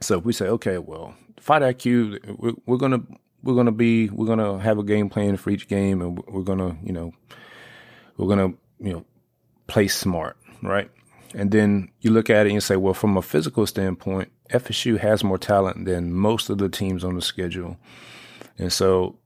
So 0.00 0.18
if 0.18 0.24
we 0.24 0.32
say, 0.32 0.46
okay, 0.46 0.78
well, 0.78 1.14
fight 1.40 1.62
IQ, 1.62 2.38
we're, 2.38 2.52
we're 2.66 2.76
gonna 2.76 3.02
we're 3.42 3.54
gonna 3.54 3.72
be 3.72 4.08
we're 4.10 4.26
gonna 4.26 4.58
have 4.60 4.78
a 4.78 4.84
game 4.84 5.08
plan 5.08 5.36
for 5.36 5.50
each 5.50 5.68
game, 5.68 6.00
and 6.00 6.22
we're 6.28 6.42
gonna 6.42 6.76
you 6.84 6.92
know 6.92 7.12
we're 8.16 8.28
gonna 8.28 8.54
you 8.80 8.92
know 8.92 9.04
play 9.66 9.88
smart, 9.88 10.36
right? 10.62 10.90
And 11.34 11.50
then 11.50 11.88
you 12.00 12.10
look 12.10 12.28
at 12.28 12.46
it 12.46 12.52
and 12.52 12.62
say, 12.62 12.76
well, 12.76 12.94
from 12.94 13.16
a 13.16 13.22
physical 13.22 13.66
standpoint, 13.66 14.30
FSU 14.50 14.98
has 14.98 15.24
more 15.24 15.38
talent 15.38 15.86
than 15.86 16.12
most 16.12 16.50
of 16.50 16.58
the 16.58 16.68
teams 16.68 17.04
on 17.04 17.14
the 17.14 17.22
schedule, 17.22 17.76
and 18.58 18.72
so 18.72 19.18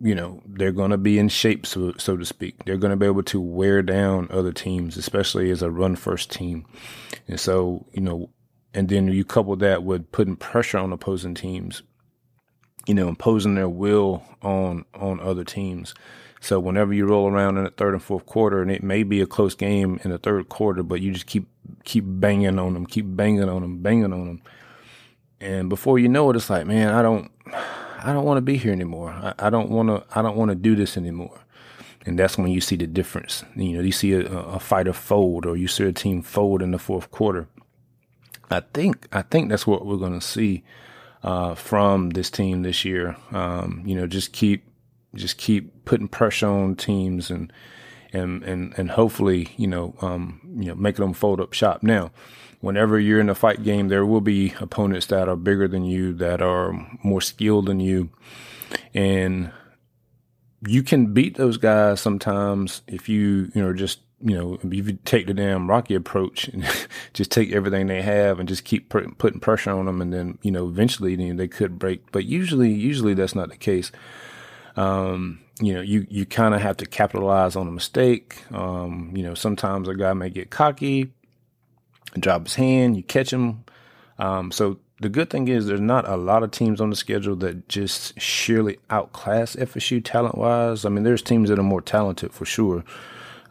you 0.00 0.14
know, 0.14 0.42
they're 0.46 0.72
going 0.72 0.90
to 0.90 0.98
be 0.98 1.18
in 1.18 1.28
shape, 1.28 1.66
so, 1.66 1.94
so 1.96 2.16
to 2.16 2.24
speak. 2.24 2.64
They're 2.64 2.76
going 2.76 2.90
to 2.90 2.96
be 2.96 3.06
able 3.06 3.22
to 3.24 3.40
wear 3.40 3.82
down 3.82 4.28
other 4.30 4.52
teams, 4.52 4.96
especially 4.96 5.50
as 5.50 5.62
a 5.62 5.70
run 5.70 5.96
first 5.96 6.30
team. 6.30 6.66
And 7.26 7.40
so, 7.40 7.86
you 7.92 8.02
know, 8.02 8.30
and 8.74 8.88
then 8.88 9.08
you 9.08 9.24
couple 9.24 9.56
that 9.56 9.84
with 9.84 10.12
putting 10.12 10.36
pressure 10.36 10.78
on 10.78 10.92
opposing 10.92 11.34
teams, 11.34 11.82
you 12.86 12.94
know, 12.94 13.08
imposing 13.08 13.54
their 13.54 13.70
will 13.70 14.22
on, 14.42 14.84
on 14.94 15.18
other 15.20 15.44
teams. 15.44 15.94
So 16.40 16.60
whenever 16.60 16.92
you 16.92 17.06
roll 17.06 17.28
around 17.28 17.56
in 17.56 17.64
the 17.64 17.70
third 17.70 17.94
and 17.94 18.02
fourth 18.02 18.26
quarter, 18.26 18.60
and 18.60 18.70
it 18.70 18.82
may 18.82 19.02
be 19.02 19.22
a 19.22 19.26
close 19.26 19.54
game 19.54 19.98
in 20.04 20.10
the 20.10 20.18
third 20.18 20.50
quarter, 20.50 20.82
but 20.82 21.00
you 21.00 21.12
just 21.12 21.26
keep, 21.26 21.48
keep 21.84 22.04
banging 22.06 22.58
on 22.58 22.74
them, 22.74 22.84
keep 22.84 23.06
banging 23.08 23.48
on 23.48 23.62
them, 23.62 23.78
banging 23.78 24.12
on 24.12 24.26
them. 24.26 24.42
And 25.40 25.70
before 25.70 25.98
you 25.98 26.08
know 26.08 26.28
it, 26.30 26.36
it's 26.36 26.50
like, 26.50 26.66
man, 26.66 26.94
I 26.94 27.00
don't, 27.00 27.30
I 28.06 28.12
don't 28.12 28.24
want 28.24 28.38
to 28.38 28.42
be 28.42 28.56
here 28.56 28.72
anymore. 28.72 29.10
I, 29.10 29.34
I 29.38 29.50
don't 29.50 29.68
want 29.68 29.88
to. 29.88 30.04
I 30.16 30.22
don't 30.22 30.36
want 30.36 30.50
to 30.50 30.54
do 30.54 30.76
this 30.76 30.96
anymore. 30.96 31.40
And 32.06 32.16
that's 32.16 32.38
when 32.38 32.52
you 32.52 32.60
see 32.60 32.76
the 32.76 32.86
difference. 32.86 33.44
You 33.56 33.72
know, 33.72 33.80
you 33.80 33.90
see 33.90 34.12
a, 34.12 34.20
a 34.20 34.60
fighter 34.60 34.92
fold, 34.92 35.44
or 35.44 35.56
you 35.56 35.66
see 35.66 35.82
a 35.82 35.92
team 35.92 36.22
fold 36.22 36.62
in 36.62 36.70
the 36.70 36.78
fourth 36.78 37.10
quarter. 37.10 37.48
I 38.48 38.60
think 38.72 39.08
I 39.10 39.22
think 39.22 39.48
that's 39.48 39.66
what 39.66 39.84
we're 39.84 39.96
going 39.96 40.18
to 40.18 40.24
see 40.24 40.62
uh, 41.24 41.56
from 41.56 42.10
this 42.10 42.30
team 42.30 42.62
this 42.62 42.84
year. 42.84 43.16
Um, 43.32 43.82
you 43.84 43.96
know, 43.96 44.06
just 44.06 44.32
keep 44.32 44.64
just 45.16 45.36
keep 45.36 45.84
putting 45.84 46.06
pressure 46.06 46.46
on 46.46 46.76
teams 46.76 47.28
and 47.28 47.52
and 48.12 48.44
and 48.44 48.72
and 48.76 48.92
hopefully 48.92 49.48
you 49.56 49.66
know 49.66 49.96
um, 50.00 50.40
you 50.56 50.66
know 50.66 50.76
making 50.76 51.04
them 51.04 51.12
fold 51.12 51.40
up 51.40 51.54
shop. 51.54 51.82
Now, 51.82 52.12
whenever 52.60 52.98
you're 52.98 53.20
in 53.20 53.30
a 53.30 53.34
fight 53.34 53.62
game, 53.62 53.88
there 53.88 54.06
will 54.06 54.20
be 54.20 54.54
opponents 54.60 55.06
that 55.06 55.28
are 55.28 55.36
bigger 55.36 55.68
than 55.68 55.84
you, 55.84 56.12
that 56.14 56.40
are 56.42 56.72
more 57.02 57.20
skilled 57.20 57.66
than 57.66 57.80
you. 57.80 58.10
And 58.94 59.52
you 60.66 60.82
can 60.82 61.12
beat 61.12 61.36
those 61.36 61.56
guys 61.58 62.00
sometimes 62.00 62.82
if 62.86 63.08
you, 63.08 63.50
you 63.54 63.62
know, 63.62 63.72
just, 63.72 64.00
you 64.20 64.34
know, 64.34 64.58
if 64.62 64.72
you 64.72 64.98
take 65.04 65.26
the 65.26 65.34
damn 65.34 65.68
Rocky 65.68 65.94
approach 65.94 66.48
and 66.48 66.66
just 67.12 67.30
take 67.30 67.52
everything 67.52 67.86
they 67.86 68.02
have 68.02 68.40
and 68.40 68.48
just 68.48 68.64
keep 68.64 68.88
putting 68.88 69.40
pressure 69.40 69.70
on 69.70 69.86
them. 69.86 70.00
And 70.00 70.12
then, 70.12 70.38
you 70.42 70.50
know, 70.50 70.66
eventually 70.66 71.12
you 71.12 71.18
know, 71.18 71.36
they 71.36 71.48
could 71.48 71.78
break. 71.78 72.10
But 72.12 72.24
usually, 72.24 72.72
usually 72.72 73.14
that's 73.14 73.34
not 73.34 73.50
the 73.50 73.56
case. 73.56 73.92
Um, 74.76 75.40
you 75.60 75.72
know, 75.72 75.80
you, 75.80 76.06
you 76.10 76.26
kind 76.26 76.54
of 76.54 76.60
have 76.60 76.76
to 76.78 76.86
capitalize 76.86 77.56
on 77.56 77.68
a 77.68 77.70
mistake. 77.70 78.42
Um, 78.52 79.12
you 79.14 79.22
know, 79.22 79.34
sometimes 79.34 79.88
a 79.88 79.94
guy 79.94 80.12
may 80.12 80.30
get 80.30 80.50
cocky, 80.50 81.12
drop 82.20 82.44
his 82.44 82.54
hand, 82.54 82.96
you 82.96 83.02
catch 83.02 83.32
him. 83.32 83.64
Um, 84.18 84.50
so 84.50 84.78
the 85.00 85.08
good 85.08 85.30
thing 85.30 85.48
is 85.48 85.66
there's 85.66 85.80
not 85.80 86.08
a 86.08 86.16
lot 86.16 86.42
of 86.42 86.50
teams 86.50 86.80
on 86.80 86.90
the 86.90 86.96
schedule 86.96 87.36
that 87.36 87.68
just 87.68 88.18
sheerly 88.20 88.78
outclass 88.88 89.56
FSU 89.56 90.02
talent 90.02 90.38
wise. 90.38 90.84
I 90.84 90.88
mean, 90.88 91.04
there's 91.04 91.22
teams 91.22 91.48
that 91.50 91.58
are 91.58 91.64
more 91.64 91.82
talented 91.82 92.32
for 92.32 92.44
sure. 92.44 92.84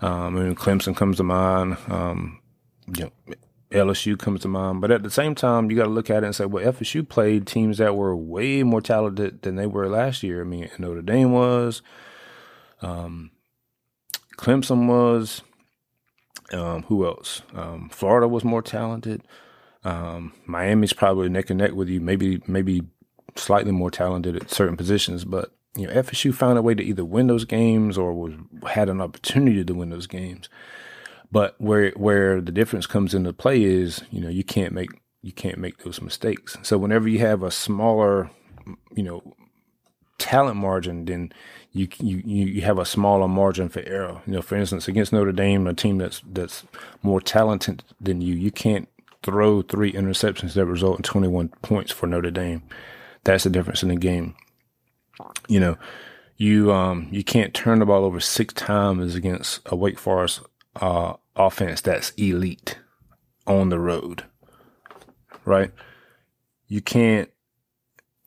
Um, 0.01 0.37
I 0.37 0.41
mean, 0.41 0.55
Clemson 0.55 0.95
comes 0.95 1.17
to 1.17 1.23
mind. 1.23 1.77
Um, 1.87 2.39
you 2.95 3.05
know, 3.27 3.35
LSU 3.71 4.17
comes 4.17 4.41
to 4.41 4.47
mind. 4.47 4.81
But 4.81 4.91
at 4.91 5.03
the 5.03 5.09
same 5.09 5.35
time, 5.35 5.69
you 5.69 5.77
got 5.77 5.83
to 5.83 5.89
look 5.89 6.09
at 6.09 6.23
it 6.23 6.25
and 6.25 6.35
say, 6.35 6.45
well, 6.45 6.65
FSU 6.65 7.07
played 7.07 7.45
teams 7.45 7.77
that 7.77 7.95
were 7.95 8.15
way 8.15 8.63
more 8.63 8.81
talented 8.81 9.41
than 9.41 9.55
they 9.55 9.67
were 9.67 9.87
last 9.87 10.23
year. 10.23 10.41
I 10.41 10.45
mean, 10.45 10.69
Notre 10.77 11.01
Dame 11.01 11.31
was, 11.31 11.81
um, 12.81 13.31
Clemson 14.37 14.87
was, 14.87 15.41
um, 16.53 16.83
who 16.83 17.05
else? 17.05 17.41
Um, 17.53 17.89
Florida 17.89 18.27
was 18.27 18.43
more 18.43 18.61
talented. 18.61 19.23
Um, 19.83 20.33
Miami's 20.45 20.93
probably 20.93 21.29
neck 21.29 21.49
and 21.49 21.59
neck 21.59 21.73
with 21.73 21.89
you, 21.89 21.99
maybe 21.99 22.41
maybe 22.47 22.83
slightly 23.35 23.71
more 23.71 23.91
talented 23.91 24.35
at 24.35 24.49
certain 24.49 24.77
positions, 24.77 25.25
but 25.25 25.51
you 25.75 25.87
know 25.87 25.93
FSU 25.93 26.33
found 26.33 26.57
a 26.57 26.61
way 26.61 26.73
to 26.73 26.83
either 26.83 27.05
win 27.05 27.27
those 27.27 27.45
games 27.45 27.97
or 27.97 28.13
was 28.13 28.33
had 28.67 28.89
an 28.89 29.01
opportunity 29.01 29.63
to 29.63 29.73
win 29.73 29.89
those 29.89 30.07
games. 30.07 30.49
But 31.31 31.55
where 31.59 31.91
where 31.91 32.41
the 32.41 32.51
difference 32.51 32.87
comes 32.87 33.13
into 33.13 33.33
play 33.33 33.63
is 33.63 34.03
you 34.11 34.21
know 34.21 34.29
you 34.29 34.43
can't 34.43 34.73
make 34.73 34.89
you 35.21 35.31
can't 35.31 35.57
make 35.57 35.79
those 35.79 36.01
mistakes. 36.01 36.57
So 36.61 36.77
whenever 36.77 37.07
you 37.07 37.19
have 37.19 37.41
a 37.41 37.49
smaller, 37.49 38.29
you 38.95 39.01
know, 39.01 39.23
talent 40.25 40.57
margin, 40.57 41.05
then 41.05 41.31
you 41.71 41.87
you 41.99 42.17
you 42.25 42.61
have 42.61 42.79
a 42.79 42.85
smaller 42.85 43.27
margin 43.27 43.69
for 43.69 43.81
error. 43.81 44.21
You 44.25 44.33
know, 44.33 44.41
for 44.41 44.55
instance, 44.55 44.87
against 44.87 45.13
Notre 45.13 45.31
Dame, 45.31 45.67
a 45.67 45.73
team 45.73 45.99
that's 45.99 46.21
that's 46.25 46.63
more 47.03 47.21
talented 47.21 47.83
than 48.01 48.21
you, 48.21 48.33
you 48.33 48.49
can't 48.49 48.89
throw 49.21 49.61
three 49.61 49.91
interceptions 49.91 50.53
that 50.53 50.65
result 50.65 50.97
in 50.97 51.03
21 51.03 51.49
points 51.61 51.91
for 51.91 52.07
Notre 52.07 52.31
Dame. 52.31 52.63
That's 53.23 53.43
the 53.43 53.49
difference 53.51 53.83
in 53.83 53.89
the 53.89 53.95
game. 53.95 54.35
You 55.47 55.59
know, 55.59 55.77
you 56.37 56.71
um 56.73 57.07
you 57.11 57.23
can't 57.23 57.53
turn 57.53 57.79
the 57.79 57.85
ball 57.85 58.03
over 58.03 58.19
six 58.19 58.53
times 58.53 59.13
against 59.13 59.61
a 59.67 59.75
Wake 59.75 59.99
Forest 59.99 60.41
uh, 60.75 61.13
offense 61.35 61.81
that's 61.81 62.11
elite 62.11 62.79
on 63.45 63.69
the 63.69 63.79
road, 63.79 64.23
right? 65.45 65.71
You 66.67 66.81
can't, 66.81 67.29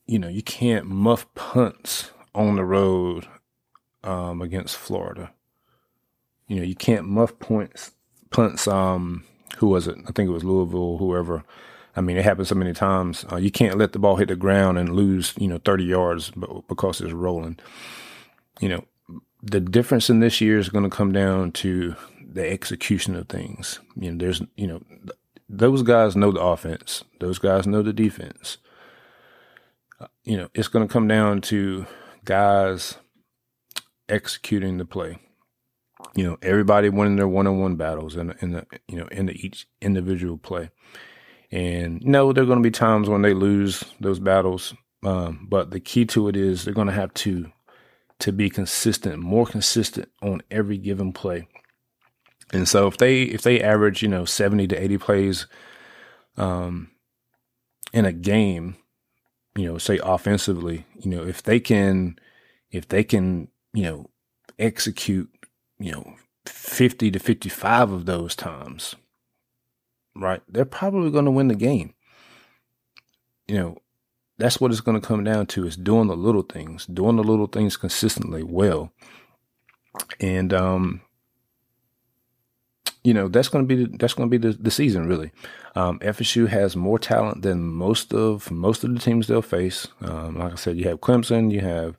you 0.09 0.18
know, 0.18 0.29
you 0.29 0.42
can't 0.42 0.87
muff 0.87 1.33
punts 1.35 2.11
on 2.35 2.57
the 2.57 2.64
road 2.64 3.29
um, 4.03 4.42
against 4.42 4.77
Florida. 4.77 5.31
You 6.49 6.57
know, 6.57 6.64
you 6.64 6.75
can't 6.75 7.07
muff 7.07 7.38
points 7.38 7.92
punts 8.31 8.68
um, 8.68 9.25
who 9.59 9.68
was 9.68 9.87
it? 9.87 9.97
I 10.07 10.12
think 10.12 10.29
it 10.29 10.33
was 10.33 10.44
Louisville, 10.44 10.99
whoever. 10.99 11.44
I 11.97 12.01
mean, 12.01 12.16
it 12.16 12.25
happens 12.25 12.49
so 12.49 12.55
many 12.55 12.73
times. 12.73 13.25
Uh, 13.31 13.37
you 13.37 13.51
can't 13.51 13.79
let 13.79 13.92
the 13.92 13.99
ball 13.99 14.16
hit 14.16 14.29
the 14.29 14.37
ground 14.37 14.79
and 14.79 14.94
lose, 14.94 15.35
you 15.37 15.49
know, 15.49 15.59
30 15.64 15.85
yards 15.85 16.31
because 16.68 17.01
it's 17.01 17.12
rolling. 17.12 17.59
You 18.61 18.68
know, 18.68 18.85
the 19.42 19.61
difference 19.61 20.09
in 20.09 20.21
this 20.21 20.40
year 20.40 20.59
is 20.59 20.68
going 20.68 20.85
to 20.85 20.97
come 20.97 21.12
down 21.12 21.53
to 21.53 21.97
the 22.25 22.49
execution 22.49 23.16
of 23.16 23.29
things. 23.29 23.81
You 23.97 24.12
know, 24.12 24.18
there's, 24.18 24.42
you 24.57 24.66
know, 24.66 24.81
those 25.49 25.83
guys 25.83 26.14
know 26.14 26.31
the 26.31 26.40
offense. 26.40 27.05
Those 27.21 27.38
guys 27.38 27.66
know 27.66 27.83
the 27.83 27.92
defense. 27.92 28.59
You 30.24 30.37
know, 30.37 30.48
it's 30.54 30.68
going 30.68 30.87
to 30.87 30.92
come 30.92 31.08
down 31.08 31.40
to 31.42 31.87
guys 32.24 32.96
executing 34.08 34.78
the 34.78 34.84
play 34.84 35.18
you 36.14 36.24
know, 36.24 36.38
everybody 36.42 36.88
winning 36.88 37.16
their 37.16 37.28
one-on-one 37.28 37.76
battles 37.76 38.16
in 38.16 38.28
the, 38.28 38.37
in 38.40 38.52
the 38.52 38.66
you 38.87 38.96
know 38.96 39.06
in 39.08 39.26
the 39.26 39.34
each 39.34 39.66
individual 39.80 40.37
play. 40.37 40.70
And 41.50 42.02
no, 42.04 42.32
there 42.32 42.44
are 42.44 42.46
going 42.46 42.62
to 42.62 42.66
be 42.66 42.70
times 42.70 43.08
when 43.08 43.22
they 43.22 43.34
lose 43.34 43.82
those 44.00 44.18
battles, 44.18 44.74
um, 45.04 45.46
but 45.48 45.70
the 45.70 45.80
key 45.80 46.04
to 46.06 46.28
it 46.28 46.37
is 46.37 46.64
they're 46.64 46.74
going 46.74 46.88
to 46.88 46.92
have 46.92 47.14
to 47.14 47.50
to 48.20 48.32
be 48.32 48.50
consistent, 48.50 49.18
more 49.20 49.46
consistent 49.46 50.08
on 50.22 50.42
every 50.50 50.76
given 50.76 51.12
play. 51.12 51.46
And 52.52 52.68
so 52.68 52.87
if 52.87 52.96
they 52.96 53.22
if 53.22 53.42
they 53.42 53.62
average 53.62 54.02
you 54.02 54.08
know 54.08 54.24
seventy 54.24 54.66
to 54.68 54.80
eighty 54.80 54.98
plays, 54.98 55.46
um, 56.37 56.90
in 57.92 58.04
a 58.04 58.12
game, 58.12 58.76
you 59.56 59.64
know, 59.64 59.78
say 59.78 59.98
offensively, 60.02 60.87
you 60.98 61.11
know, 61.11 61.24
if 61.24 61.42
they 61.42 61.61
can 61.61 62.18
if 62.70 62.88
they 62.88 63.04
can 63.04 63.48
you 63.72 63.84
know 63.84 64.11
execute 64.58 65.30
you 65.78 65.92
know, 65.92 66.14
50 66.46 67.11
to 67.11 67.18
55 67.18 67.92
of 67.92 68.06
those 68.06 68.34
times, 68.34 68.96
right? 70.14 70.42
They're 70.48 70.64
probably 70.64 71.11
going 71.11 71.24
to 71.26 71.30
win 71.30 71.48
the 71.48 71.54
game. 71.54 71.94
You 73.46 73.56
know, 73.56 73.78
that's 74.38 74.61
what 74.61 74.70
it's 74.70 74.80
going 74.80 75.00
to 75.00 75.06
come 75.06 75.24
down 75.24 75.46
to 75.46 75.66
is 75.66 75.76
doing 75.76 76.08
the 76.08 76.16
little 76.16 76.42
things, 76.42 76.87
doing 76.87 77.16
the 77.16 77.24
little 77.24 77.46
things 77.46 77.76
consistently 77.76 78.42
well. 78.42 78.92
And, 80.20 80.52
um, 80.52 81.00
you 83.04 83.14
know, 83.14 83.28
that's 83.28 83.48
going 83.48 83.66
to 83.66 83.76
be, 83.76 83.84
the, 83.84 83.96
that's 83.96 84.14
going 84.14 84.30
to 84.30 84.38
be 84.38 84.48
the, 84.48 84.56
the 84.56 84.70
season 84.70 85.06
really. 85.06 85.32
Um, 85.74 85.98
FSU 86.00 86.48
has 86.48 86.76
more 86.76 86.98
talent 86.98 87.42
than 87.42 87.62
most 87.62 88.12
of, 88.12 88.50
most 88.50 88.84
of 88.84 88.92
the 88.92 89.00
teams 89.00 89.26
they'll 89.26 89.42
face. 89.42 89.88
Um, 90.00 90.38
like 90.38 90.52
I 90.52 90.56
said, 90.56 90.76
you 90.76 90.88
have 90.88 91.00
Clemson, 91.00 91.52
you 91.52 91.61
have, 91.61 91.96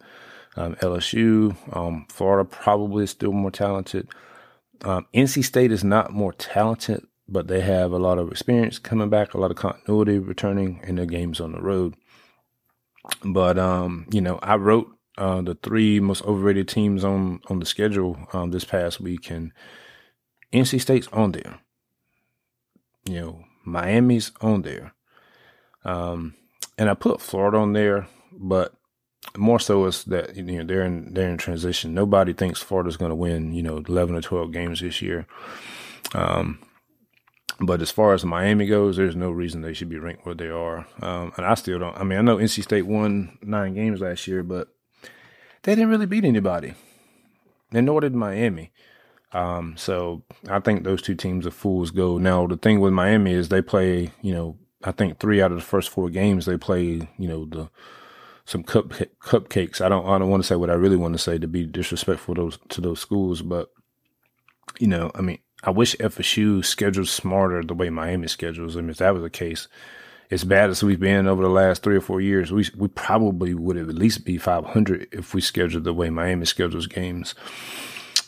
um, 0.55 0.75
LSU, 0.75 1.55
um, 1.75 2.05
Florida 2.09 2.47
probably 2.49 3.05
is 3.05 3.11
still 3.11 3.31
more 3.31 3.51
talented. 3.51 4.09
Um, 4.83 5.05
NC 5.13 5.43
State 5.43 5.71
is 5.71 5.83
not 5.83 6.11
more 6.11 6.33
talented, 6.33 7.05
but 7.27 7.47
they 7.47 7.61
have 7.61 7.91
a 7.91 7.97
lot 7.97 8.17
of 8.17 8.31
experience 8.31 8.79
coming 8.79 9.09
back, 9.09 9.33
a 9.33 9.37
lot 9.37 9.51
of 9.51 9.57
continuity 9.57 10.19
returning 10.19 10.81
and 10.83 10.97
their 10.97 11.05
games 11.05 11.39
on 11.39 11.51
the 11.51 11.61
road. 11.61 11.95
But 13.23 13.57
um, 13.57 14.05
you 14.11 14.21
know, 14.21 14.39
I 14.41 14.55
wrote 14.55 14.89
uh, 15.17 15.41
the 15.41 15.55
three 15.55 15.99
most 15.99 16.23
overrated 16.23 16.67
teams 16.67 17.03
on 17.03 17.41
on 17.47 17.59
the 17.59 17.65
schedule 17.65 18.17
this 18.49 18.63
past 18.63 18.99
week, 18.99 19.29
and 19.29 19.51
NC 20.53 20.81
State's 20.81 21.07
on 21.13 21.31
there. 21.31 21.59
You 23.05 23.15
know, 23.15 23.43
Miami's 23.65 24.31
on 24.41 24.63
there. 24.63 24.93
Um, 25.85 26.35
and 26.77 26.89
I 26.89 26.93
put 26.93 27.21
Florida 27.21 27.57
on 27.57 27.73
there, 27.73 28.07
but 28.31 28.73
more 29.37 29.59
so 29.59 29.85
is 29.85 30.03
that 30.05 30.35
you 30.35 30.43
know 30.43 30.63
they're 30.63 30.83
in 30.83 31.13
they're 31.13 31.29
in 31.29 31.37
transition. 31.37 31.93
Nobody 31.93 32.33
thinks 32.33 32.61
Florida's 32.61 32.97
going 32.97 33.09
to 33.09 33.15
win 33.15 33.53
you 33.53 33.63
know 33.63 33.77
eleven 33.77 34.15
or 34.15 34.21
twelve 34.21 34.51
games 34.51 34.81
this 34.81 35.01
year. 35.01 35.27
Um, 36.13 36.59
but 37.59 37.81
as 37.81 37.91
far 37.91 38.13
as 38.13 38.23
Miami 38.23 38.65
goes, 38.65 38.95
there's 38.95 39.15
no 39.15 39.31
reason 39.31 39.61
they 39.61 39.73
should 39.73 39.89
be 39.89 39.99
ranked 39.99 40.25
where 40.25 40.35
they 40.35 40.47
are. 40.47 40.87
Um, 41.01 41.33
and 41.35 41.45
I 41.45 41.55
still 41.55 41.79
don't. 41.79 41.97
I 41.97 42.03
mean, 42.03 42.19
I 42.19 42.21
know 42.21 42.37
NC 42.37 42.63
State 42.63 42.85
won 42.85 43.37
nine 43.41 43.73
games 43.75 43.99
last 43.99 44.27
year, 44.27 44.43
but 44.43 44.69
they 45.63 45.75
didn't 45.75 45.89
really 45.89 46.05
beat 46.05 46.23
anybody, 46.23 46.73
and 47.71 47.85
nor 47.85 48.01
did 48.01 48.15
Miami. 48.15 48.71
Um, 49.31 49.75
so 49.77 50.23
I 50.49 50.59
think 50.59 50.83
those 50.83 51.01
two 51.01 51.15
teams 51.15 51.45
are 51.45 51.51
fools 51.51 51.91
go. 51.91 52.17
Now 52.17 52.47
the 52.47 52.57
thing 52.57 52.79
with 52.79 52.93
Miami 52.93 53.33
is 53.33 53.49
they 53.49 53.61
play, 53.61 54.11
you 54.21 54.33
know, 54.33 54.57
I 54.83 54.91
think 54.91 55.19
three 55.19 55.41
out 55.41 55.51
of 55.51 55.57
the 55.57 55.63
first 55.63 55.89
four 55.89 56.09
games 56.09 56.45
they 56.45 56.57
play, 56.57 57.07
you 57.17 57.27
know, 57.27 57.45
the 57.45 57.69
some 58.45 58.63
cup 58.63 58.89
cupcakes. 59.21 59.81
I 59.81 59.89
don't 59.89 60.07
I 60.07 60.17
don't 60.17 60.29
want 60.29 60.41
to 60.41 60.47
say 60.47 60.55
what 60.55 60.71
I 60.71 60.73
really 60.73 60.97
want 60.97 61.13
to 61.13 61.19
say 61.19 61.37
to 61.37 61.47
be 61.47 61.65
disrespectful 61.65 62.35
to 62.35 62.41
those 62.41 62.59
to 62.69 62.81
those 62.81 62.99
schools, 62.99 63.41
but 63.41 63.71
you 64.79 64.87
know, 64.87 65.11
I 65.13 65.21
mean, 65.21 65.39
I 65.63 65.69
wish 65.71 65.95
FSU 65.97 66.63
scheduled 66.65 67.07
smarter 67.07 67.63
the 67.63 67.73
way 67.73 67.89
Miami 67.89 68.27
schedules. 68.27 68.77
I 68.77 68.81
mean, 68.81 68.91
if 68.91 68.97
that 68.97 69.13
was 69.13 69.23
the 69.23 69.29
case, 69.29 69.67
as 70.31 70.43
bad 70.43 70.69
as 70.69 70.83
we've 70.83 70.99
been 70.99 71.27
over 71.27 71.43
the 71.43 71.49
last 71.49 71.83
three 71.83 71.95
or 71.95 72.01
four 72.01 72.21
years, 72.21 72.51
we 72.51 72.67
we 72.75 72.87
probably 72.87 73.53
would 73.53 73.75
have 73.75 73.89
at 73.89 73.95
least 73.95 74.25
be 74.25 74.37
500 74.37 75.07
if 75.11 75.33
we 75.33 75.41
scheduled 75.41 75.83
the 75.83 75.93
way 75.93 76.09
Miami 76.09 76.45
schedules 76.45 76.87
games. 76.87 77.35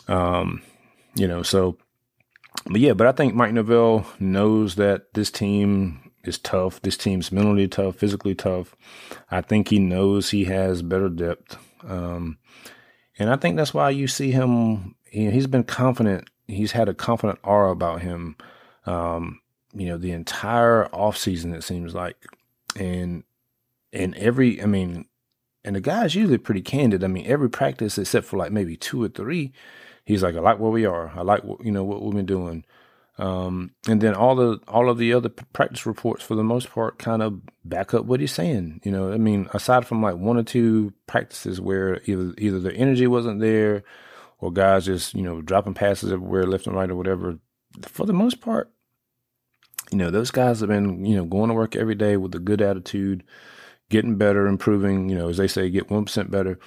Um, 0.08 0.62
you 1.16 1.28
know, 1.28 1.44
so, 1.44 1.78
but 2.66 2.82
yeah, 2.82 2.94
but 2.94 3.08
I 3.08 3.12
think 3.12 3.34
Mike 3.34 3.54
Norvell 3.54 4.06
knows 4.20 4.76
that 4.76 5.14
this 5.14 5.32
team 5.32 6.12
is 6.24 6.38
tough. 6.38 6.82
This 6.82 6.98
team's 6.98 7.32
mentally 7.32 7.68
tough, 7.68 7.96
physically 7.96 8.36
tough. 8.36 8.76
I 9.30 9.42
think 9.42 9.70
he 9.70 9.80
knows 9.80 10.30
he 10.30 10.46
has 10.46 10.82
better 10.82 11.10
depth. 11.10 11.58
Um, 11.88 12.38
and 13.18 13.30
I 13.30 13.36
think 13.36 13.56
that's 13.56 13.74
why 13.74 13.90
you 13.90 14.08
see 14.08 14.32
him, 14.32 14.96
you 15.12 15.32
he's 15.32 15.48
been 15.48 15.64
confident. 15.64 16.30
He's 16.48 16.74
had 16.74 16.90
a 16.90 16.94
confident 16.94 17.40
aura 17.44 17.72
about 17.72 18.02
him, 18.02 18.36
um, 18.86 19.40
you 19.74 19.88
know, 19.88 19.98
the 19.98 20.12
entire 20.12 20.90
offseason, 20.94 21.56
it 21.56 21.64
seems 21.64 21.96
like. 21.96 22.18
And, 22.76 23.24
and 23.94 24.16
every, 24.16 24.62
I 24.62 24.66
mean, 24.66 25.06
and 25.64 25.76
the 25.76 25.82
guy's 25.82 26.16
usually 26.16 26.38
pretty 26.38 26.62
candid. 26.62 27.04
I 27.04 27.08
mean, 27.08 27.26
every 27.28 27.50
practice 27.50 27.98
except 27.98 28.26
for 28.26 28.38
like 28.38 28.52
maybe 28.52 28.76
two 28.76 29.04
or 29.04 29.10
three, 29.10 29.54
he's 30.12 30.24
like, 30.24 30.36
I 30.36 30.40
like 30.40 30.60
where 30.60 30.72
we 30.72 30.86
are. 30.86 31.12
I 31.16 31.22
like 31.22 31.44
what, 31.44 31.64
you 31.66 31.72
know, 31.72 31.84
what 31.84 32.02
we've 32.02 32.14
been 32.14 32.26
doing. 32.26 32.66
Um, 33.18 33.72
and 33.88 34.02
then 34.02 34.14
all 34.16 34.36
the 34.36 34.60
all 34.68 34.90
of 34.90 34.98
the 34.98 35.14
other 35.14 35.30
practice 35.30 35.86
reports, 35.86 36.24
for 36.24 36.36
the 36.36 36.44
most 36.44 36.72
part, 36.72 36.98
kind 36.98 37.22
of 37.22 37.42
back 37.64 37.94
up 37.94 38.06
what 38.06 38.20
he's 38.20 38.32
saying. 38.32 38.82
You 38.84 38.92
know, 38.92 39.12
I 39.12 39.18
mean, 39.18 39.48
aside 39.54 39.86
from 39.86 40.02
like 40.02 40.16
one 40.16 40.38
or 40.38 40.44
two 40.44 40.94
practices 41.08 41.62
where 41.62 42.02
either 42.06 42.34
either 42.38 42.60
the 42.60 42.74
energy 42.74 43.08
wasn't 43.08 43.40
there, 43.40 43.84
or 44.40 44.52
guys 44.52 44.86
just 44.86 45.14
you 45.14 45.22
know 45.22 45.42
dropping 45.42 45.76
passes 45.76 46.12
everywhere, 46.12 46.46
left 46.46 46.68
and 46.68 46.76
right, 46.76 46.90
or 46.90 46.96
whatever. 46.96 47.38
For 47.84 48.06
the 48.06 48.14
most 48.14 48.42
part, 48.42 48.72
you 49.92 49.98
know, 49.98 50.10
those 50.10 50.32
guys 50.32 50.62
have 50.62 50.70
been, 50.70 51.06
you 51.06 51.16
know, 51.16 51.26
going 51.26 51.50
to 51.50 51.54
work 51.54 51.76
every 51.76 51.96
day 51.96 52.18
with 52.18 52.34
a 52.34 52.40
good 52.40 52.62
attitude, 52.62 53.24
getting 53.90 54.16
better, 54.16 54.48
improving, 54.48 55.10
you 55.10 55.16
know, 55.16 55.30
as 55.30 55.38
they 55.38 55.48
say, 55.48 55.70
get 55.70 55.90
1% 55.90 56.32
better. 56.32 56.60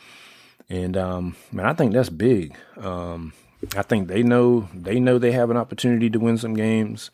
And, 0.69 0.97
um, 0.97 1.37
man, 1.53 1.67
I 1.67 1.75
think 1.75 1.93
that's 1.93 2.09
big. 2.09 2.57
Um, 2.79 3.33
I 3.77 3.83
think 3.83 4.09
they 4.09 4.23
know, 4.23 4.69
they 4.75 4.99
know 4.99 5.19
they 5.19 5.33
have 5.33 5.51
an 5.51 5.57
opportunity 5.57 6.11
to 6.11 6.19
win 6.19 6.39
some 6.39 6.55
games. 6.55 7.11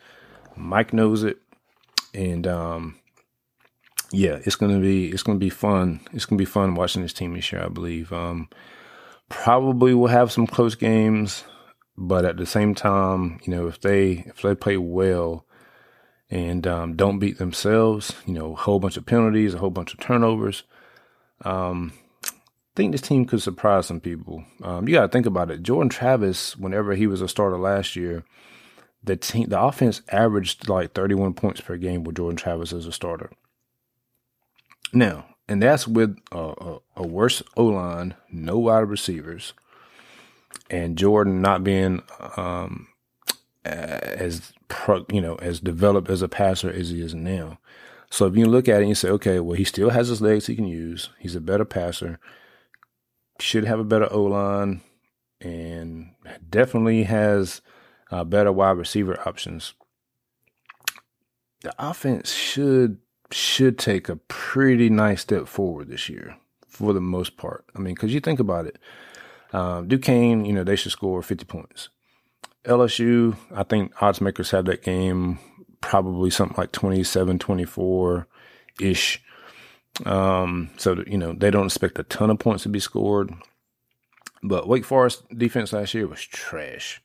Mike 0.57 0.93
knows 0.93 1.23
it. 1.25 1.39
And, 2.15 2.47
um, 2.47 3.01
yeah, 4.13 4.39
it's 4.45 4.57
gonna 4.57 4.81
be 4.81 5.09
it's 5.11 5.23
gonna 5.23 5.39
be 5.39 5.51
fun. 5.51 6.01
It's 6.13 6.27
gonna 6.27 6.39
be 6.39 6.45
fun 6.45 6.75
watching 6.75 7.03
this 7.03 7.13
team 7.13 7.35
this 7.35 7.53
year. 7.53 7.63
I 7.65 7.69
believe. 7.69 8.13
Um, 8.13 8.49
probably 9.29 9.95
will 9.95 10.09
have 10.09 10.33
some 10.33 10.47
close 10.47 10.75
games, 10.75 11.45
but 11.97 12.25
at 12.25 12.37
the 12.37 12.47
same 12.47 12.75
time, 12.75 13.39
you 13.45 13.55
know, 13.55 13.69
if 13.69 13.81
they 13.81 14.25
if 14.27 14.43
they 14.43 14.55
play 14.55 14.77
well 14.77 15.47
and 16.29 16.67
um, 16.67 16.97
don't 16.97 17.19
beat 17.19 17.39
themselves, 17.39 18.13
you 18.27 18.35
know, 18.35 18.53
a 18.53 18.57
whole 18.57 18.81
bunch 18.81 18.97
of 18.97 19.07
penalties, 19.07 19.55
a 19.55 19.59
whole 19.59 19.71
bunch 19.71 19.95
of 19.95 20.01
turnovers. 20.01 20.65
Um, 21.45 21.93
think 22.81 22.93
this 22.93 23.03
team 23.03 23.27
could 23.27 23.43
surprise 23.43 23.87
some 23.87 24.01
people. 24.01 24.43
Um, 24.63 24.89
you 24.89 24.95
got 24.95 25.03
to 25.03 25.09
think 25.09 25.27
about 25.27 25.51
it. 25.51 25.63
Jordan 25.63 25.91
Travis, 25.91 26.57
whenever 26.57 26.95
he 26.95 27.07
was 27.07 27.21
a 27.21 27.29
starter 27.29 27.59
last 27.59 27.95
year, 27.95 28.25
the 29.05 29.17
team, 29.17 29.51
the 29.51 29.61
offense 29.61 30.01
averaged 30.11 30.67
like 30.67 30.95
31 30.95 31.35
points 31.35 31.61
per 31.61 31.77
game 31.77 32.05
with 32.05 32.17
Jordan 32.17 32.39
Travis 32.39 32.73
as 32.73 32.87
a 32.87 32.93
starter. 32.93 33.31
Now, 34.95 35.27
and 35.47 35.63
that's 35.63 35.87
with 35.87 36.17
a, 36.33 36.79
a, 36.97 37.07
worse 37.07 37.43
O 37.55 37.67
line, 37.67 38.15
no 38.33 38.59
wide 38.59 38.89
receivers, 38.89 39.53
and 40.71 40.97
Jordan 40.97 41.43
not 41.43 41.63
being 41.63 42.03
um, 42.39 42.89
as 43.65 44.55
pro, 44.69 45.05
you 45.13 45.21
know 45.21 45.35
as 45.37 45.61
developed 45.61 46.09
as 46.09 46.23
a 46.23 46.29
passer 46.29 46.71
as 46.71 46.89
he 46.89 47.03
is 47.03 47.15
now. 47.15 47.59
So 48.11 48.27
if 48.27 48.37
you 48.37 48.47
look 48.47 48.69
at 48.69 48.77
it 48.77 48.81
and 48.81 48.89
you 48.89 48.95
say, 48.95 49.11
okay, 49.11 49.39
well 49.39 49.57
he 49.57 49.65
still 49.65 49.91
has 49.91 50.09
his 50.09 50.23
legs 50.23 50.47
he 50.47 50.57
can 50.57 50.67
use. 50.67 51.11
He's 51.19 51.37
a 51.37 51.41
better 51.41 51.67
passer. 51.67 52.19
Should 53.41 53.65
have 53.65 53.81
a 53.81 53.85
better 53.85 54.13
O 54.13 54.25
line, 54.25 54.83
and 55.41 56.15
definitely 56.49 57.05
has 57.05 57.63
uh, 58.11 58.25
better 58.25 58.53
wide 58.53 58.77
receiver 58.77 59.19
options. 59.27 59.75
The 61.63 61.73
offense 61.79 62.33
should 62.33 62.99
should 63.31 63.79
take 63.79 64.09
a 64.09 64.17
pretty 64.17 64.91
nice 64.91 65.23
step 65.23 65.47
forward 65.47 65.89
this 65.89 66.09
year 66.09 66.37
for 66.69 66.93
the 66.93 67.01
most 67.01 67.37
part. 67.37 67.65
I 67.77 67.79
mean, 67.79 67.95
because 67.95 68.13
you 68.13 68.21
think 68.21 68.41
about 68.41 68.67
it, 68.67 68.79
um, 69.53 69.87
Duquesne, 69.87 70.45
you 70.45 70.53
know, 70.53 70.65
they 70.65 70.77
should 70.77 70.93
score 70.93 71.23
50 71.23 71.45
points. 71.45 71.89
LSU, 72.65 73.37
I 73.55 73.63
think 73.63 73.93
odds 74.03 74.21
makers 74.21 74.51
have 74.51 74.65
that 74.67 74.83
game 74.83 75.39
probably 75.81 76.31
something 76.31 76.57
like 76.57 76.73
27, 76.73 77.39
24 77.39 78.27
ish. 78.81 79.23
Um, 80.07 80.71
so, 80.77 81.03
you 81.07 81.19
know, 81.19 81.33
they 81.33 81.51
don't 81.51 81.67
expect 81.67 81.99
a 81.99 82.05
ton 82.05 82.31
of 82.31 82.39
points 82.39 82.63
to 82.65 82.69
be 82.69 82.81
scored. 82.81 83.33
But 84.43 84.69
Wake 84.69 84.85
Forest 84.85 85.23
defense 85.37 85.73
last 85.73 85.93
year 85.95 86.07
was 86.07 86.23
trash. 86.23 87.03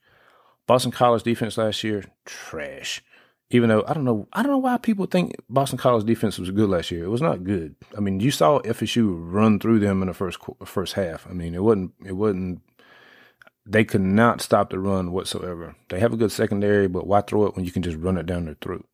Boston 0.68 0.92
College 0.92 1.24
defense 1.24 1.58
last 1.58 1.84
year, 1.84 2.06
trash 2.26 3.04
even 3.52 3.70
though 3.70 3.84
I 3.88 3.94
don't 3.94 4.04
know, 4.06 4.28
I 4.34 4.42
don't 4.42 4.52
know 4.52 4.58
why 4.58 4.78
people 4.78 5.06
think 5.06 5.36
Boston 5.50 5.78
College 5.78 6.06
defense 6.06 6.40
was 6.40 6.52
good 6.52 6.70
last 6.70 6.92
year. 6.92 7.06
It 7.06 7.10
was 7.10 7.22
not 7.22 7.44
good. 7.44 7.76
I 7.96 8.00
mean, 8.00 8.20
you 8.20 8.32
saw 8.32 8.60
FSU 8.60 9.16
run 9.32 9.60
through 9.60 9.80
them 9.80 10.02
in 10.02 10.08
the 10.08 10.14
first 10.14 10.40
first 10.66 10.94
half. 10.94 11.28
I 11.30 11.34
mean, 11.34 11.54
it 11.54 11.64
wasn't 11.64 11.94
it 12.04 12.14
wasn't. 12.14 12.62
They 13.68 13.84
could 13.84 14.02
not 14.02 14.42
stop 14.42 14.70
the 14.70 14.80
run 14.80 15.12
whatsoever. 15.12 15.76
They 15.90 16.00
have 16.00 16.14
a 16.14 16.18
good 16.18 16.32
secondary, 16.32 16.88
but 16.88 17.08
why 17.08 17.22
throw 17.22 17.46
it 17.46 17.56
when 17.56 17.66
you 17.66 17.72
can 17.72 17.82
just 17.82 17.98
run 17.98 18.18
it 18.18 18.28
down 18.28 18.46
their 18.46 18.58
throat? 18.62 18.88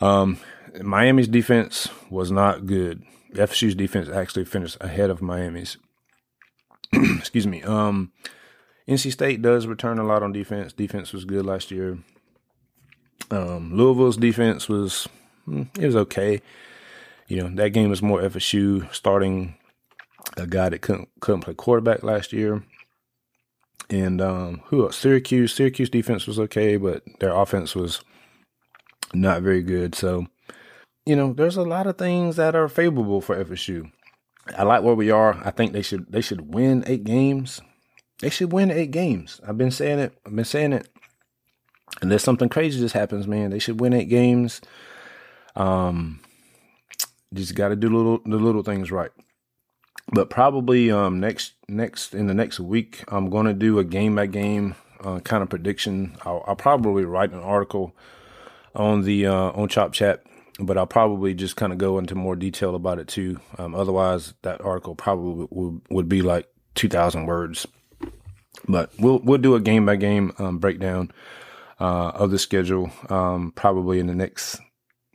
Um, 0.00 0.38
Miami's 0.80 1.28
defense 1.28 1.88
was 2.10 2.30
not 2.30 2.66
good. 2.66 3.04
FSU's 3.34 3.74
defense 3.74 4.08
actually 4.08 4.44
finished 4.44 4.76
ahead 4.80 5.10
of 5.10 5.22
Miami's. 5.22 5.76
Excuse 6.92 7.46
me. 7.46 7.62
Um, 7.62 8.12
NC 8.88 9.12
State 9.12 9.42
does 9.42 9.66
return 9.66 9.98
a 9.98 10.04
lot 10.04 10.22
on 10.22 10.32
defense. 10.32 10.72
Defense 10.72 11.12
was 11.12 11.24
good 11.24 11.46
last 11.46 11.70
year. 11.70 11.98
Um, 13.30 13.74
Louisville's 13.74 14.16
defense 14.16 14.68
was 14.68 15.08
hmm, 15.44 15.62
it 15.78 15.86
was 15.86 15.96
okay. 15.96 16.42
You 17.28 17.42
know 17.42 17.54
that 17.54 17.70
game 17.70 17.88
was 17.88 18.02
more 18.02 18.20
FSU 18.20 18.92
starting 18.92 19.54
a 20.36 20.46
guy 20.46 20.68
that 20.68 20.82
couldn't 20.82 21.08
couldn't 21.20 21.42
play 21.42 21.54
quarterback 21.54 22.02
last 22.02 22.32
year. 22.32 22.62
And 23.88 24.20
um, 24.20 24.62
who 24.66 24.84
else? 24.84 24.96
Syracuse. 24.96 25.54
Syracuse 25.54 25.90
defense 25.90 26.26
was 26.26 26.38
okay, 26.38 26.76
but 26.76 27.02
their 27.20 27.34
offense 27.34 27.74
was 27.74 28.02
not 29.12 29.42
very 29.42 29.62
good. 29.62 29.94
So, 29.94 30.26
you 31.06 31.16
know, 31.16 31.32
there's 31.32 31.56
a 31.56 31.62
lot 31.62 31.86
of 31.86 31.98
things 31.98 32.36
that 32.36 32.54
are 32.54 32.68
favorable 32.68 33.20
for 33.20 33.42
FSU. 33.44 33.90
I 34.56 34.64
like 34.64 34.82
where 34.82 34.94
we 34.94 35.10
are. 35.10 35.40
I 35.44 35.50
think 35.50 35.72
they 35.72 35.82
should 35.82 36.10
they 36.10 36.20
should 36.20 36.54
win 36.54 36.84
eight 36.86 37.04
games. 37.04 37.60
They 38.20 38.30
should 38.30 38.52
win 38.52 38.70
eight 38.70 38.90
games. 38.90 39.40
I've 39.46 39.58
been 39.58 39.70
saying 39.70 39.98
it. 39.98 40.18
I've 40.26 40.34
been 40.34 40.44
saying 40.44 40.72
it 40.72 40.88
unless 42.00 42.22
something 42.22 42.48
crazy 42.48 42.80
just 42.80 42.94
happens, 42.94 43.26
man, 43.26 43.50
they 43.50 43.58
should 43.58 43.80
win 43.80 43.92
eight 43.92 44.08
games. 44.08 44.60
Um, 45.54 46.20
just 47.34 47.54
got 47.54 47.68
to 47.68 47.76
do 47.76 47.94
little 47.94 48.20
the 48.24 48.36
little 48.36 48.62
things 48.62 48.90
right. 48.90 49.10
But 50.12 50.30
probably 50.30 50.90
um 50.90 51.20
next 51.20 51.54
next 51.68 52.14
in 52.14 52.26
the 52.26 52.34
next 52.34 52.60
week, 52.60 53.04
I'm 53.08 53.28
going 53.30 53.46
to 53.46 53.54
do 53.54 53.78
a 53.78 53.84
game 53.84 54.14
by 54.14 54.26
game 54.26 54.74
uh, 55.02 55.20
kind 55.20 55.42
of 55.42 55.50
prediction. 55.50 56.16
I'll, 56.24 56.44
I'll, 56.46 56.56
probably 56.56 57.04
write 57.04 57.32
an 57.32 57.40
article 57.40 57.94
on 58.74 59.02
the 59.02 59.26
uh, 59.26 59.50
on 59.52 59.68
Chop 59.68 59.92
Chat, 59.92 60.22
but 60.58 60.78
I'll 60.78 60.86
probably 60.86 61.34
just 61.34 61.56
kind 61.56 61.72
of 61.72 61.78
go 61.78 61.98
into 61.98 62.14
more 62.14 62.36
detail 62.36 62.74
about 62.74 62.98
it 62.98 63.08
too. 63.08 63.40
Um, 63.58 63.74
otherwise, 63.74 64.34
that 64.42 64.60
article 64.60 64.94
probably 64.94 65.46
would 65.50 65.80
would 65.90 66.08
be 66.08 66.22
like 66.22 66.48
two 66.74 66.88
thousand 66.88 67.26
words. 67.26 67.66
But 68.68 68.90
we'll 68.98 69.18
we'll 69.18 69.38
do 69.38 69.54
a 69.54 69.60
game 69.60 69.86
by 69.86 69.96
game 69.96 70.32
um, 70.38 70.58
breakdown 70.58 71.10
uh, 71.80 72.10
of 72.10 72.30
the 72.30 72.38
schedule, 72.38 72.90
um, 73.08 73.52
probably 73.56 73.98
in 73.98 74.06
the 74.06 74.14
next, 74.14 74.60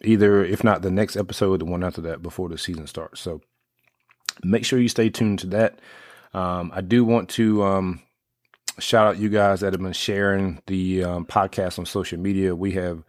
either 0.03 0.43
if 0.43 0.63
not 0.63 0.81
the 0.81 0.91
next 0.91 1.15
episode, 1.15 1.61
the 1.61 1.65
one 1.65 1.83
after 1.83 2.01
that 2.01 2.21
before 2.21 2.49
the 2.49 2.57
season 2.57 2.87
starts. 2.87 3.21
So 3.21 3.41
make 4.43 4.65
sure 4.65 4.79
you 4.79 4.89
stay 4.89 5.09
tuned 5.09 5.39
to 5.39 5.47
that. 5.47 5.79
Um, 6.33 6.71
I 6.73 6.81
do 6.81 7.05
want 7.05 7.29
to 7.29 7.63
um, 7.63 8.01
shout 8.79 9.07
out 9.07 9.17
you 9.17 9.29
guys 9.29 9.61
that 9.61 9.73
have 9.73 9.81
been 9.81 9.93
sharing 9.93 10.61
the 10.67 11.03
um, 11.03 11.25
podcast 11.25 11.79
on 11.79 11.85
social 11.85 12.19
media. 12.19 12.55
We 12.55 12.73
have 12.73 13.03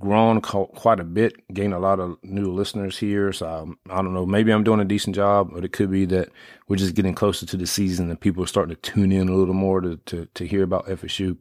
grown 0.00 0.40
quite 0.40 0.98
a 0.98 1.04
bit, 1.04 1.46
gained 1.52 1.74
a 1.74 1.78
lot 1.78 2.00
of 2.00 2.16
new 2.24 2.50
listeners 2.50 2.98
here. 2.98 3.32
So 3.32 3.46
um, 3.48 3.78
I 3.88 3.96
don't 3.96 4.14
know, 4.14 4.26
maybe 4.26 4.50
I'm 4.50 4.64
doing 4.64 4.80
a 4.80 4.84
decent 4.84 5.14
job, 5.14 5.50
but 5.52 5.64
it 5.64 5.72
could 5.72 5.90
be 5.90 6.06
that 6.06 6.30
we're 6.66 6.76
just 6.76 6.94
getting 6.94 7.14
closer 7.14 7.46
to 7.46 7.56
the 7.56 7.66
season 7.66 8.08
and 8.10 8.20
people 8.20 8.42
are 8.42 8.48
starting 8.48 8.74
to 8.74 8.80
tune 8.80 9.12
in 9.12 9.28
a 9.28 9.34
little 9.34 9.54
more 9.54 9.80
to 9.80 9.96
to, 10.06 10.26
to 10.34 10.46
hear 10.46 10.64
about 10.64 10.86
FSU. 10.86 11.36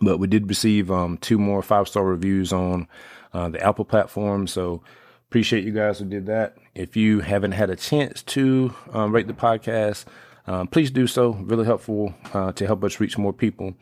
But 0.00 0.18
we 0.18 0.28
did 0.28 0.48
receive 0.48 0.90
um, 0.90 1.18
two 1.18 1.38
more 1.38 1.62
five 1.62 1.88
star 1.88 2.04
reviews 2.04 2.52
on 2.52 2.86
uh, 3.34 3.48
the 3.48 3.62
Apple 3.62 3.84
platform. 3.84 4.46
So 4.46 4.82
appreciate 5.28 5.64
you 5.64 5.72
guys 5.72 5.98
who 5.98 6.04
did 6.04 6.26
that. 6.26 6.56
If 6.74 6.96
you 6.96 7.20
haven't 7.20 7.52
had 7.52 7.70
a 7.70 7.76
chance 7.76 8.22
to 8.22 8.74
um, 8.92 9.12
rate 9.12 9.26
the 9.26 9.32
podcast, 9.32 10.04
um, 10.46 10.66
please 10.68 10.90
do 10.90 11.06
so. 11.06 11.32
Really 11.32 11.64
helpful 11.64 12.14
uh, 12.32 12.52
to 12.52 12.66
help 12.66 12.84
us 12.84 13.00
reach 13.00 13.18
more 13.18 13.32
people. 13.32 13.74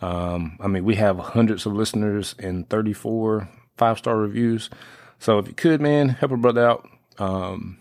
Um, 0.00 0.58
I 0.60 0.68
mean, 0.68 0.84
we 0.84 0.94
have 0.96 1.18
hundreds 1.18 1.66
of 1.66 1.72
listeners 1.72 2.34
and 2.38 2.68
34 2.68 3.48
five 3.76 3.98
star 3.98 4.16
reviews. 4.16 4.70
So 5.18 5.38
if 5.38 5.46
you 5.46 5.54
could, 5.54 5.80
man, 5.80 6.10
help 6.10 6.32
a 6.32 6.36
brother 6.36 6.66
out. 6.66 6.88
Um, 7.18 7.78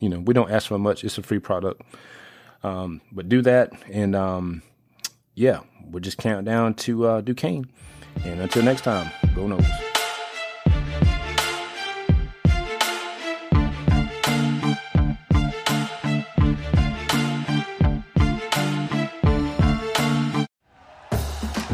you 0.00 0.08
know, 0.08 0.20
we 0.20 0.34
don't 0.34 0.50
ask 0.50 0.68
for 0.68 0.78
much. 0.78 1.04
It's 1.04 1.18
a 1.18 1.22
free 1.22 1.38
product. 1.38 1.82
Um, 2.62 3.00
but 3.12 3.28
do 3.28 3.42
that. 3.42 3.72
And 3.90 4.14
um, 4.14 4.62
yeah, 5.34 5.60
we'll 5.84 6.00
just 6.00 6.18
count 6.18 6.44
down 6.46 6.74
to 6.74 7.06
uh, 7.06 7.20
Duquesne. 7.20 7.66
And 8.24 8.40
until 8.40 8.62
next 8.62 8.82
time, 8.82 9.10
go 9.34 9.42
Noles. 9.42 9.93